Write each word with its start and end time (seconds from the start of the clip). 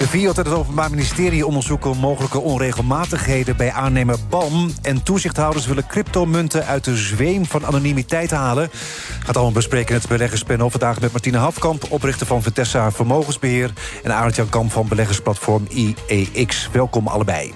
De 0.00 0.08
FIOD 0.08 0.38
en 0.38 0.44
het 0.44 0.54
Openbaar 0.54 0.90
Ministerie 0.90 1.46
onderzoeken 1.46 1.96
mogelijke 1.96 2.38
onregelmatigheden 2.38 3.56
bij 3.56 3.72
aannemer 3.72 4.16
BAM. 4.30 4.70
En 4.82 5.02
toezichthouders 5.02 5.66
willen 5.66 5.86
cryptomunten 5.86 6.66
uit 6.66 6.84
de 6.84 6.96
zweem 6.96 7.46
van 7.46 7.66
anonimiteit 7.66 8.30
halen. 8.30 8.70
Gaat 9.24 9.34
allemaal 9.34 9.54
bespreken 9.54 9.94
in 9.94 10.00
het 10.00 10.08
beleggerspanel. 10.08 10.70
Vandaag 10.70 11.00
met 11.00 11.12
Martine 11.12 11.38
Hafkamp, 11.38 11.86
oprichter 11.90 12.26
van 12.26 12.42
Vitessa 12.42 12.92
Vermogensbeheer. 12.92 13.72
En 14.02 14.14
Arend-Jan 14.14 14.48
Kamp 14.48 14.72
van 14.72 14.88
beleggersplatform 14.88 15.66
IEX. 15.68 16.68
Welkom 16.72 17.06
allebei. 17.06 17.52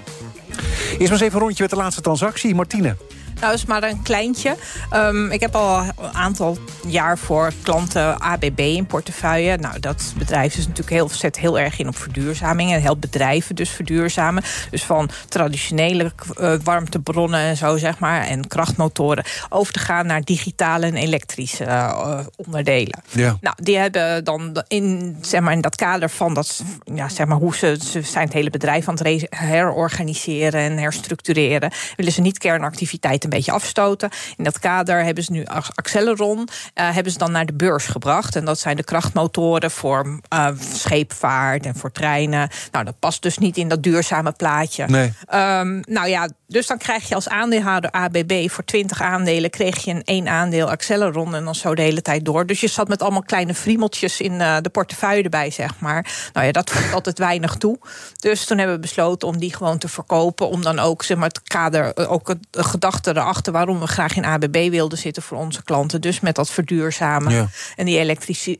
Eerst 0.57 0.99
maar 0.99 1.11
eens 1.11 1.21
even 1.21 1.33
een 1.33 1.39
rondje 1.39 1.61
met 1.61 1.71
de 1.71 1.77
laatste 1.77 2.01
transactie. 2.01 2.55
Martine. 2.55 2.95
Nou, 3.41 3.53
is 3.53 3.65
maar 3.65 3.83
een 3.83 4.01
kleintje. 4.01 4.55
Um, 4.93 5.31
ik 5.31 5.39
heb 5.39 5.55
al 5.55 5.79
een 5.79 6.13
aantal 6.13 6.57
jaar 6.87 7.17
voor 7.17 7.51
klanten 7.61 8.19
ABB 8.19 8.59
in 8.59 8.85
portefeuille. 8.85 9.57
Nou, 9.57 9.79
dat 9.79 10.13
bedrijf 10.17 10.57
is 10.57 10.67
natuurlijk 10.67 10.95
heel, 10.95 11.09
zet 11.09 11.39
heel 11.39 11.59
erg 11.59 11.79
in 11.79 11.87
op 11.87 11.97
verduurzaming. 11.97 12.73
En 12.73 12.81
helpt 12.81 12.99
bedrijven 12.99 13.55
dus 13.55 13.69
verduurzamen. 13.69 14.43
Dus 14.69 14.83
van 14.83 15.09
traditionele 15.29 16.11
uh, 16.39 16.53
warmtebronnen 16.63 17.39
en 17.39 17.57
zo, 17.57 17.77
zeg 17.77 17.99
maar. 17.99 18.21
En 18.21 18.47
krachtmotoren. 18.47 19.23
Over 19.49 19.73
te 19.73 19.79
gaan 19.79 20.05
naar 20.05 20.21
digitale 20.21 20.85
en 20.85 20.95
elektrische 20.95 21.65
uh, 21.65 22.19
onderdelen. 22.35 23.01
Ja. 23.11 23.37
Nou, 23.41 23.55
die 23.61 23.77
hebben 23.77 24.23
dan 24.23 24.63
in, 24.67 25.17
zeg 25.21 25.41
maar, 25.41 25.53
in 25.53 25.61
dat 25.61 25.75
kader 25.75 26.09
van 26.09 26.33
dat, 26.33 26.63
ja, 26.93 27.09
zeg 27.09 27.27
maar, 27.27 27.37
hoe 27.37 27.55
ze, 27.55 27.77
ze 27.91 28.01
zijn 28.01 28.25
het 28.25 28.33
hele 28.33 28.49
bedrijf 28.49 28.87
aan 28.87 28.97
het 29.01 29.27
herorganiseren 29.29 30.61
en 30.61 30.77
herstructureren. 30.77 31.71
Willen 31.95 32.11
ze 32.11 32.21
niet 32.21 32.37
kernactiviteiten 32.37 33.24
een 33.25 33.37
beetje 33.37 33.51
afstoten. 33.51 34.09
In 34.37 34.43
dat 34.43 34.59
kader 34.59 35.03
hebben 35.03 35.23
ze 35.23 35.31
nu 35.31 35.45
Acceleron 35.75 36.39
uh, 36.39 36.93
hebben 36.93 37.11
ze 37.11 37.17
dan 37.17 37.31
naar 37.31 37.45
de 37.45 37.53
beurs 37.53 37.85
gebracht. 37.85 38.35
En 38.35 38.45
dat 38.45 38.59
zijn 38.59 38.75
de 38.75 38.83
krachtmotoren 38.83 39.71
voor 39.71 40.19
uh, 40.33 40.47
scheepvaart 40.73 41.65
en 41.65 41.75
voor 41.75 41.91
treinen. 41.91 42.49
Nou, 42.71 42.85
dat 42.85 42.99
past 42.99 43.21
dus 43.21 43.37
niet 43.37 43.57
in 43.57 43.67
dat 43.67 43.83
duurzame 43.83 44.31
plaatje. 44.31 44.85
Nee. 44.85 45.13
Um, 45.33 45.83
nou 45.87 46.07
ja, 46.07 46.29
dus 46.47 46.67
dan 46.67 46.77
krijg 46.77 47.07
je 47.07 47.15
als 47.15 47.29
aandeelhouder 47.29 47.91
ABB 47.91 48.49
voor 48.49 48.63
20 48.63 49.01
aandelen... 49.01 49.49
kreeg 49.49 49.83
je 49.83 49.91
een 49.91 50.03
één 50.03 50.27
aandeel 50.27 50.69
Acceleron 50.69 51.35
en 51.35 51.43
dan 51.45 51.55
zo 51.55 51.75
de 51.75 51.81
hele 51.81 52.01
tijd 52.01 52.25
door. 52.25 52.45
Dus 52.45 52.59
je 52.59 52.67
zat 52.67 52.87
met 52.87 53.01
allemaal 53.01 53.23
kleine 53.23 53.53
friemeltjes 53.53 54.21
in 54.21 54.33
uh, 54.33 54.57
de 54.61 54.69
portefeuille 54.69 55.23
erbij, 55.23 55.51
zeg 55.51 55.79
maar. 55.79 56.29
Nou 56.33 56.45
ja, 56.45 56.51
dat 56.51 56.69
voegt 56.69 56.93
altijd 56.93 57.17
weinig 57.17 57.55
toe. 57.55 57.79
Dus 58.19 58.45
toen 58.45 58.57
hebben 58.57 58.75
we 58.75 58.81
besloten 58.81 59.27
om 59.27 59.37
die 59.37 59.55
gewoon 59.55 59.77
te 59.77 59.87
verkopen... 59.87 60.49
om 60.49 60.61
dan 60.61 60.79
ook 60.79 61.03
zeg 61.03 61.17
maar, 61.17 61.27
het 61.27 61.41
kader, 61.43 62.07
ook 62.07 62.27
het, 62.27 62.47
de 62.49 62.63
gedachte 62.63 63.13
erachter... 63.17 63.53
waarom 63.53 63.79
we 63.79 63.87
graag 63.87 64.15
in 64.15 64.25
ABB 64.25 64.69
wilden 64.69 64.97
zitten 64.97 65.23
voor 65.23 65.37
onze 65.37 65.63
klanten. 65.63 66.01
Dus 66.01 66.19
met 66.19 66.35
dat 66.35 66.49
verduurzamen 66.49 67.33
Ja. 67.33 67.47
en 67.75 67.85
die 67.85 67.97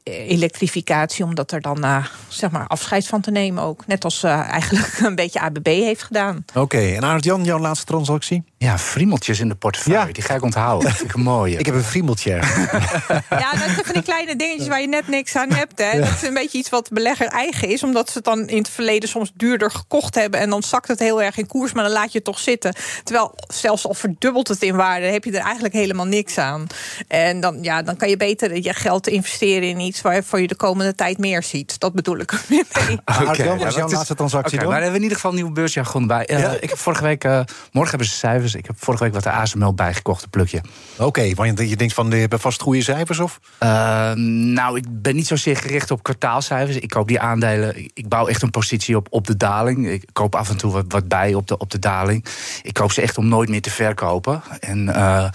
elektrificatie... 0.03 1.23
om 1.25 1.35
dat 1.35 1.51
er 1.51 1.61
dan 1.61 1.85
uh, 1.85 2.05
zeg 2.27 2.51
maar 2.51 2.67
afscheid 2.67 3.07
van 3.07 3.21
te 3.21 3.31
nemen 3.31 3.63
ook. 3.63 3.87
Net 3.87 4.03
als 4.03 4.23
uh, 4.23 4.31
eigenlijk 4.39 4.99
een 5.03 5.15
beetje 5.15 5.39
ABB 5.41 5.65
heeft 5.65 6.03
gedaan. 6.03 6.45
Oké, 6.53 6.77
en 6.77 7.03
Arend-Jan, 7.03 7.43
jouw 7.43 7.59
laatste 7.59 7.85
transactie? 7.85 8.43
Ja, 8.65 8.77
friemeltjes 8.77 9.39
in 9.39 9.47
de 9.47 9.55
portefeuille. 9.55 10.07
Ja. 10.07 10.13
Die 10.13 10.23
ga 10.23 10.33
ik 10.33 10.41
onthouden. 10.41 10.87
Dat 10.87 10.97
vind 10.97 11.09
ik 11.09 11.15
een 11.15 11.21
mooie. 11.23 11.57
Ik 11.61 11.65
heb 11.65 11.75
een 11.75 11.83
friemeltje. 11.83 12.33
Ja, 13.29 13.51
dat 13.51 13.59
zijn 13.59 13.85
van 13.85 13.93
die 13.93 14.03
kleine 14.03 14.35
dingetjes 14.35 14.67
waar 14.67 14.81
je 14.81 14.87
net 14.87 15.07
niks 15.07 15.35
aan 15.35 15.51
hebt. 15.51 15.79
Hè. 15.79 15.99
Dat 15.99 16.09
is 16.09 16.27
een 16.27 16.33
beetje 16.33 16.57
iets 16.57 16.69
wat 16.69 16.89
belegger 16.91 17.27
eigen 17.27 17.69
is. 17.69 17.83
Omdat 17.83 18.07
ze 18.09 18.13
het 18.17 18.23
dan 18.23 18.47
in 18.47 18.57
het 18.57 18.69
verleden 18.69 19.09
soms 19.09 19.31
duurder 19.35 19.71
gekocht 19.71 20.15
hebben. 20.15 20.39
En 20.39 20.49
dan 20.49 20.63
zakt 20.63 20.87
het 20.87 20.99
heel 20.99 21.21
erg 21.21 21.37
in 21.37 21.47
koers, 21.47 21.73
maar 21.73 21.83
dan 21.83 21.93
laat 21.93 22.11
je 22.11 22.17
het 22.17 22.23
toch 22.23 22.39
zitten. 22.39 22.75
Terwijl 23.03 23.35
zelfs 23.47 23.87
al 23.87 23.93
verdubbelt 23.93 24.47
het 24.47 24.61
in 24.61 24.75
waarde, 24.75 25.05
heb 25.05 25.23
je 25.23 25.31
er 25.31 25.43
eigenlijk 25.43 25.73
helemaal 25.73 26.05
niks 26.05 26.37
aan. 26.37 26.67
En 27.07 27.39
dan, 27.39 27.57
ja, 27.61 27.81
dan 27.81 27.95
kan 27.97 28.09
je 28.09 28.17
beter 28.17 28.61
je 28.63 28.73
geld 28.73 29.07
investeren 29.07 29.69
in 29.69 29.79
iets 29.79 30.01
waarvoor 30.01 30.41
je 30.41 30.47
de 30.47 30.55
komende 30.55 30.95
tijd 30.95 31.17
meer 31.17 31.43
ziet. 31.43 31.79
Dat 31.79 31.93
bedoel 31.93 32.19
ik 32.19 32.31
ja, 32.47 33.55
wat 33.57 33.67
is 33.67 33.75
jouw 33.75 33.89
laatste 33.89 34.15
transactie 34.15 34.53
Oké, 34.53 34.63
dan? 34.63 34.71
maar 34.71 34.81
daar 34.81 34.81
hebben 34.81 34.89
we 34.91 34.95
in 34.95 35.01
ieder 35.01 35.15
geval 35.15 35.31
een 35.31 35.37
nieuwe 35.37 35.51
beursjargon 35.51 36.07
bij. 36.07 36.25
Eh, 36.25 36.39
Ja. 36.39 36.57
Ik 36.59 36.69
heb 36.69 36.77
vorige 36.77 37.03
week, 37.03 37.23
eh, 37.23 37.39
morgen 37.71 37.89
hebben 37.89 38.07
ze 38.07 38.15
cijfers. 38.15 38.54
Ik 38.55 38.65
heb 38.65 38.75
vorige 38.79 39.03
week 39.03 39.13
wat 39.13 39.23
de 39.23 39.29
ASML 39.31 39.73
bijgekocht, 39.73 40.23
een 40.23 40.29
plukje. 40.29 40.61
Oké, 40.97 41.33
want 41.33 41.59
je 41.59 41.75
denkt 41.75 41.93
van, 41.93 42.09
die 42.09 42.19
hebben 42.19 42.39
vast 42.39 42.61
goede 42.61 42.81
cijfers, 42.83 43.19
of? 43.19 43.39
Eh, 43.57 44.11
nou, 44.13 44.77
ik 44.77 44.85
ben 44.89 45.15
niet 45.15 45.27
zozeer 45.27 45.57
gericht 45.57 45.91
op 45.91 46.03
kwartaalcijfers. 46.03 46.77
Ik 46.77 46.89
koop 46.89 47.07
die 47.07 47.19
aandelen. 47.19 47.77
Ik- 47.77 47.91
Ik 47.93 48.07
bouw 48.09 48.27
echt 48.27 48.41
een 48.41 48.49
positie 48.51 48.95
op, 48.95 49.07
op 49.09 49.27
de 49.27 49.37
daling. 49.37 49.87
Ik 49.87 50.03
koop 50.13 50.35
af 50.35 50.49
en 50.49 50.57
toe 50.57 50.71
wat, 50.71 50.85
wat 50.87 51.07
bij 51.07 51.33
op 51.33 51.47
de, 51.47 51.57
op 51.57 51.71
de 51.71 51.79
daling. 51.79 52.25
Ik 52.61 52.73
koop 52.73 52.91
ze 52.91 53.01
echt 53.01 53.17
om 53.17 53.27
nooit 53.27 53.49
meer 53.49 53.61
te 53.61 53.69
verkopen. 53.71 54.41
En 54.59 54.89
eh, 54.95 55.29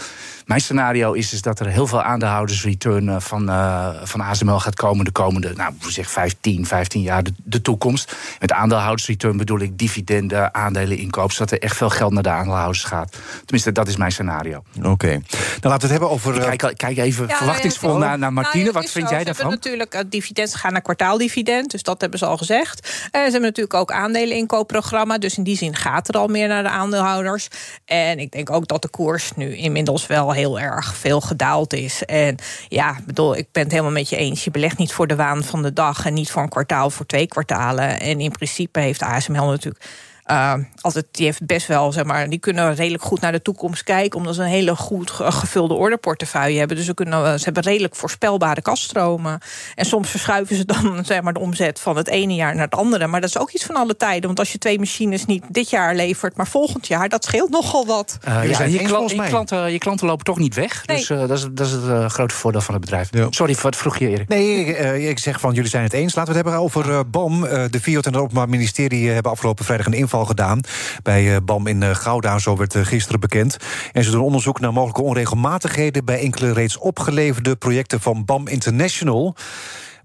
mijn 0.51 0.63
scenario 0.63 1.11
is, 1.13 1.33
is 1.33 1.41
dat 1.41 1.59
er 1.59 1.67
heel 1.67 1.87
veel 1.87 2.01
aandeelhoudersreturn 2.01 3.09
eh, 3.09 3.19
van, 3.19 3.49
eh, 3.49 3.89
van 4.03 4.21
ASML 4.21 4.59
gaat 4.59 4.75
komen 4.75 5.05
de 5.05 5.11
komende, 5.11 5.53
nou, 5.55 5.73
zeg 5.87 6.11
15, 6.11 6.65
15 6.65 7.01
jaar 7.01 7.23
de, 7.23 7.33
de 7.43 7.61
toekomst. 7.61 8.15
Met 8.39 8.51
aandeelhoudersreturn 8.51 9.37
bedoel 9.37 9.59
ik 9.59 9.77
dividenden, 9.77 10.53
aandelen 10.53 10.97
inkoop, 10.97 11.31
zodat 11.31 11.51
er 11.51 11.59
echt 11.59 11.77
veel 11.77 11.89
geld 11.89 12.13
naar 12.13 12.23
de 12.23 12.29
aandeelhouders 12.29 12.83
gaat. 12.83 13.17
Tenminste, 13.45 13.71
dat 13.71 13.87
is 13.87 13.95
mijn 13.95 14.11
scenario. 14.11 14.63
Oké. 14.83 15.21
Dan 15.59 15.71
laten 15.71 15.71
we 15.71 15.71
het 15.71 15.89
hebben 15.89 16.09
over... 16.09 16.35
Ik 16.35 16.41
eh, 16.41 16.55
kijk, 16.55 16.77
kijk 16.77 16.97
even 16.97 17.27
Ja, 17.27 17.35
verwachtingsvol 17.35 17.93
ja, 17.93 17.97
naar, 17.97 18.17
naar 18.17 18.33
Martine. 18.33 18.63
Nou, 18.63 18.75
het 18.75 18.83
Wat 18.83 18.91
vind 18.91 19.07
zo. 19.07 19.11
jij 19.11 19.19
Ze 19.19 19.25
daarvan? 19.25 19.49
hebben 19.49 19.69
natuurlijk 19.69 19.93
het 19.93 20.11
dividend 20.11 20.55
gaan 20.55 20.71
naar 20.71 20.81
kwartaaldividend. 20.81 21.71
Dus 21.71 21.83
dat 21.83 22.01
hebben 22.01 22.19
ze 22.19 22.25
al 22.25 22.37
gezegd. 22.37 22.79
En 23.11 23.25
ze 23.25 23.31
hebben 23.31 23.41
natuurlijk 23.41 23.75
ook 23.75 23.91
aandeleninkoopprogramma. 23.91 25.17
Dus 25.17 25.37
in 25.37 25.43
die 25.43 25.57
zin 25.57 25.75
gaat 25.75 26.07
er 26.07 26.15
al 26.15 26.27
meer 26.27 26.47
naar 26.47 26.63
de 26.63 26.69
aandeelhouders. 26.69 27.47
En 27.85 28.19
ik 28.19 28.31
denk 28.31 28.49
ook 28.49 28.67
dat 28.67 28.81
de 28.81 28.89
koers 28.89 29.31
nu 29.35 29.55
inmiddels 29.55 30.07
wel 30.07 30.33
heel 30.41 30.59
erg 30.59 30.95
veel 30.95 31.21
gedaald 31.21 31.73
is. 31.73 32.05
En 32.05 32.35
ja, 32.67 32.97
bedoel, 33.05 33.35
ik 33.35 33.47
ben 33.51 33.63
het 33.63 33.71
helemaal 33.71 33.91
met 33.91 34.09
je 34.09 34.15
eens. 34.15 34.43
Je 34.43 34.51
belegt 34.51 34.77
niet 34.77 34.93
voor 34.93 35.07
de 35.07 35.15
waan 35.15 35.43
van 35.43 35.61
de 35.61 35.73
dag 35.73 36.05
en 36.05 36.13
niet 36.13 36.31
voor 36.31 36.41
een 36.41 36.49
kwartaal, 36.49 36.89
voor 36.89 37.05
twee 37.05 37.27
kwartalen. 37.27 37.99
En 37.99 38.19
in 38.19 38.31
principe 38.31 38.79
heeft 38.79 39.01
ASML 39.01 39.45
natuurlijk. 39.45 39.85
Uh, 40.31 40.53
altijd, 40.81 41.05
die 41.11 41.25
heeft 41.25 41.45
best 41.45 41.67
wel, 41.67 41.91
zeg 41.91 42.03
maar, 42.03 42.29
die 42.29 42.39
kunnen 42.39 42.75
redelijk 42.75 43.03
goed 43.03 43.21
naar 43.21 43.31
de 43.31 43.41
toekomst 43.41 43.83
kijken, 43.83 44.19
omdat 44.19 44.35
ze 44.35 44.41
een 44.41 44.47
hele 44.47 44.75
goed 44.75 45.11
ge- 45.11 45.31
gevulde 45.31 45.73
orderportefeuille 45.73 46.57
hebben. 46.59 46.77
Dus 46.77 46.85
ze, 46.85 46.93
kunnen, 46.93 47.39
ze 47.39 47.45
hebben 47.45 47.63
redelijk 47.63 47.95
voorspelbare 47.95 48.61
kaststromen. 48.61 49.39
En 49.75 49.85
soms 49.85 50.09
verschuiven 50.09 50.55
ze 50.55 50.65
dan 50.65 50.99
zeg 51.05 51.21
maar, 51.21 51.33
de 51.33 51.39
omzet 51.39 51.79
van 51.79 51.97
het 51.97 52.07
ene 52.07 52.35
jaar 52.35 52.53
naar 52.55 52.63
het 52.65 52.75
andere. 52.75 53.07
Maar 53.07 53.21
dat 53.21 53.29
is 53.29 53.37
ook 53.37 53.51
iets 53.51 53.65
van 53.65 53.75
alle 53.75 53.97
tijden. 53.97 54.25
Want 54.25 54.39
als 54.39 54.51
je 54.51 54.57
twee 54.57 54.79
machines 54.79 55.25
niet 55.25 55.43
dit 55.49 55.69
jaar 55.69 55.95
levert, 55.95 56.37
maar 56.37 56.47
volgend 56.47 56.87
jaar, 56.87 57.09
dat 57.09 57.23
scheelt 57.23 57.49
nogal 57.49 57.85
wat. 57.85 58.17
Uh, 58.27 58.35
Jullie 58.41 58.49
ja, 58.57 58.63
je, 58.63 58.79
klanten, 59.27 59.71
je 59.71 59.77
klanten 59.77 60.07
lopen 60.07 60.25
toch 60.25 60.37
niet 60.37 60.55
weg. 60.55 60.87
Nee. 60.87 60.97
Dus 60.97 61.09
uh, 61.09 61.19
dat, 61.19 61.37
is, 61.37 61.47
dat 61.51 61.67
is 61.67 61.71
het 61.73 61.83
uh, 61.83 62.05
grote 62.09 62.35
voordeel 62.35 62.61
van 62.61 62.73
het 62.73 62.83
bedrijf. 62.83 63.07
Ja. 63.11 63.27
Sorry, 63.29 63.55
wat 63.61 63.75
vroeg 63.75 63.97
je, 63.97 64.07
Erik? 64.07 64.27
Nee, 64.27 64.65
ik, 64.65 64.75
eh, 64.75 65.09
ik 65.09 65.19
zeg 65.19 65.39
van 65.39 65.53
jullie 65.53 65.69
zijn 65.69 65.83
het 65.83 65.93
eens. 65.93 66.15
Laten 66.15 66.33
we 66.33 66.37
het 66.37 66.47
hebben 66.47 66.65
over 66.65 66.91
eh, 66.91 66.99
BAM. 67.07 67.45
Eh, 67.45 67.63
de 67.69 67.79
FIOD 67.79 68.05
en 68.05 68.13
het 68.13 68.21
Openbaar 68.21 68.49
Ministerie 68.49 69.07
eh, 69.07 69.13
hebben 69.13 69.31
afgelopen 69.31 69.65
vrijdag 69.65 69.85
een 69.85 69.93
inval 69.93 70.20
gedaan 70.25 70.59
bij 71.03 71.35
eh, 71.35 71.41
BAM 71.45 71.67
in 71.67 71.83
eh, 71.83 71.95
Gouda. 71.95 72.39
Zo 72.39 72.57
werd 72.57 72.75
eh, 72.75 72.85
gisteren 72.85 73.19
bekend. 73.19 73.57
En 73.91 74.03
ze 74.03 74.11
doen 74.11 74.21
onderzoek 74.21 74.59
naar 74.59 74.73
mogelijke 74.73 75.01
onregelmatigheden 75.01 76.05
bij 76.05 76.19
enkele 76.19 76.53
reeds 76.53 76.77
opgeleverde 76.77 77.55
projecten 77.55 78.01
van 78.01 78.25
BAM 78.25 78.47
International. 78.47 79.35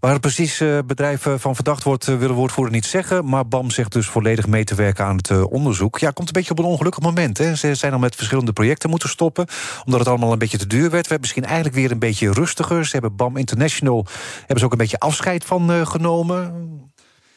Waar 0.01 0.21
precies 0.21 0.63
bedrijf 0.87 1.27
eh, 1.27 1.35
van 1.37 1.55
verdacht 1.55 1.83
wordt, 1.83 2.05
willen 2.05 2.35
woordvoerder 2.35 2.75
niet 2.75 2.87
zeggen. 2.87 3.29
Maar 3.29 3.49
BAM 3.49 3.71
zegt 3.71 3.93
dus 3.93 4.07
volledig 4.07 4.47
mee 4.47 4.65
te 4.65 4.75
werken 4.75 5.05
aan 5.05 5.17
het 5.17 5.49
onderzoek. 5.49 5.99
Ja, 5.99 6.11
komt 6.11 6.27
een 6.27 6.33
beetje 6.33 6.51
op 6.51 6.59
een 6.59 6.65
ongelukkig 6.65 7.03
moment. 7.03 7.39
Hè. 7.39 7.55
Ze 7.55 7.75
zijn 7.75 7.93
al 7.93 7.99
met 7.99 8.15
verschillende 8.17 8.53
projecten 8.53 8.91
moeten 8.91 9.09
stoppen. 9.09 9.47
Omdat 9.85 10.01
het 10.01 10.09
allemaal 10.09 10.33
een 10.33 10.39
beetje 10.39 10.59
te 10.59 10.67
duur 10.67 10.91
werd. 10.91 10.93
We 10.93 10.99
hebben 10.99 11.21
misschien 11.21 11.45
eigenlijk 11.45 11.75
weer 11.75 11.91
een 11.91 11.99
beetje 11.99 12.33
rustiger. 12.33 12.85
Ze 12.85 12.93
hebben 12.93 13.17
BAM 13.17 13.37
International 13.37 14.07
hebben 14.39 14.59
ze 14.59 14.65
ook 14.65 14.73
een 14.73 14.79
beetje 14.79 14.99
afscheid 14.99 15.45
van 15.45 15.87
genomen. 15.87 16.55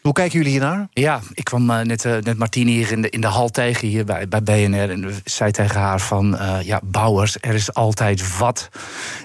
Hoe 0.09 0.17
kijken 0.17 0.37
jullie 0.37 0.51
hiernaar? 0.51 0.87
Ja, 0.91 1.19
ik 1.33 1.43
kwam 1.43 1.69
uh, 1.69 1.79
net, 1.79 2.05
uh, 2.05 2.17
net 2.17 2.37
Martine 2.37 2.71
hier 2.71 2.91
in 2.91 3.01
de, 3.01 3.09
in 3.09 3.21
de 3.21 3.27
hal 3.27 3.49
tegen 3.49 3.87
hier 3.87 4.05
bij, 4.05 4.27
bij 4.27 4.43
BNR. 4.43 4.89
En 4.89 5.21
zei 5.23 5.51
tegen 5.51 5.79
haar 5.79 5.99
van, 5.99 6.33
uh, 6.33 6.57
ja, 6.61 6.79
bouwers, 6.83 7.37
er 7.41 7.53
is 7.53 7.73
altijd 7.73 8.37
wat. 8.37 8.69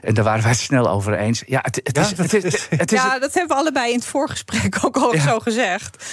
En 0.03 0.15
daar 0.15 0.25
waren 0.25 0.43
wij 0.43 0.51
het 0.51 0.61
snel 0.61 0.89
over 0.89 1.19
eens. 1.19 1.43
Ja, 1.47 1.59
het, 1.63 1.81
het, 1.83 1.97
Ja, 1.97 2.03
is, 2.03 2.17
het, 2.17 2.45
is, 2.45 2.67
het 2.71 2.93
is... 2.93 3.03
Ja, 3.03 3.19
dat 3.19 3.35
hebben 3.35 3.57
we 3.57 3.63
allebei 3.63 3.91
in 3.93 3.99
het 3.99 4.07
voorgesprek 4.07 4.79
ook 4.85 4.97
al 4.97 5.15
Ja. 5.15 5.21
zo 5.21 5.41
gezegd. 5.41 6.05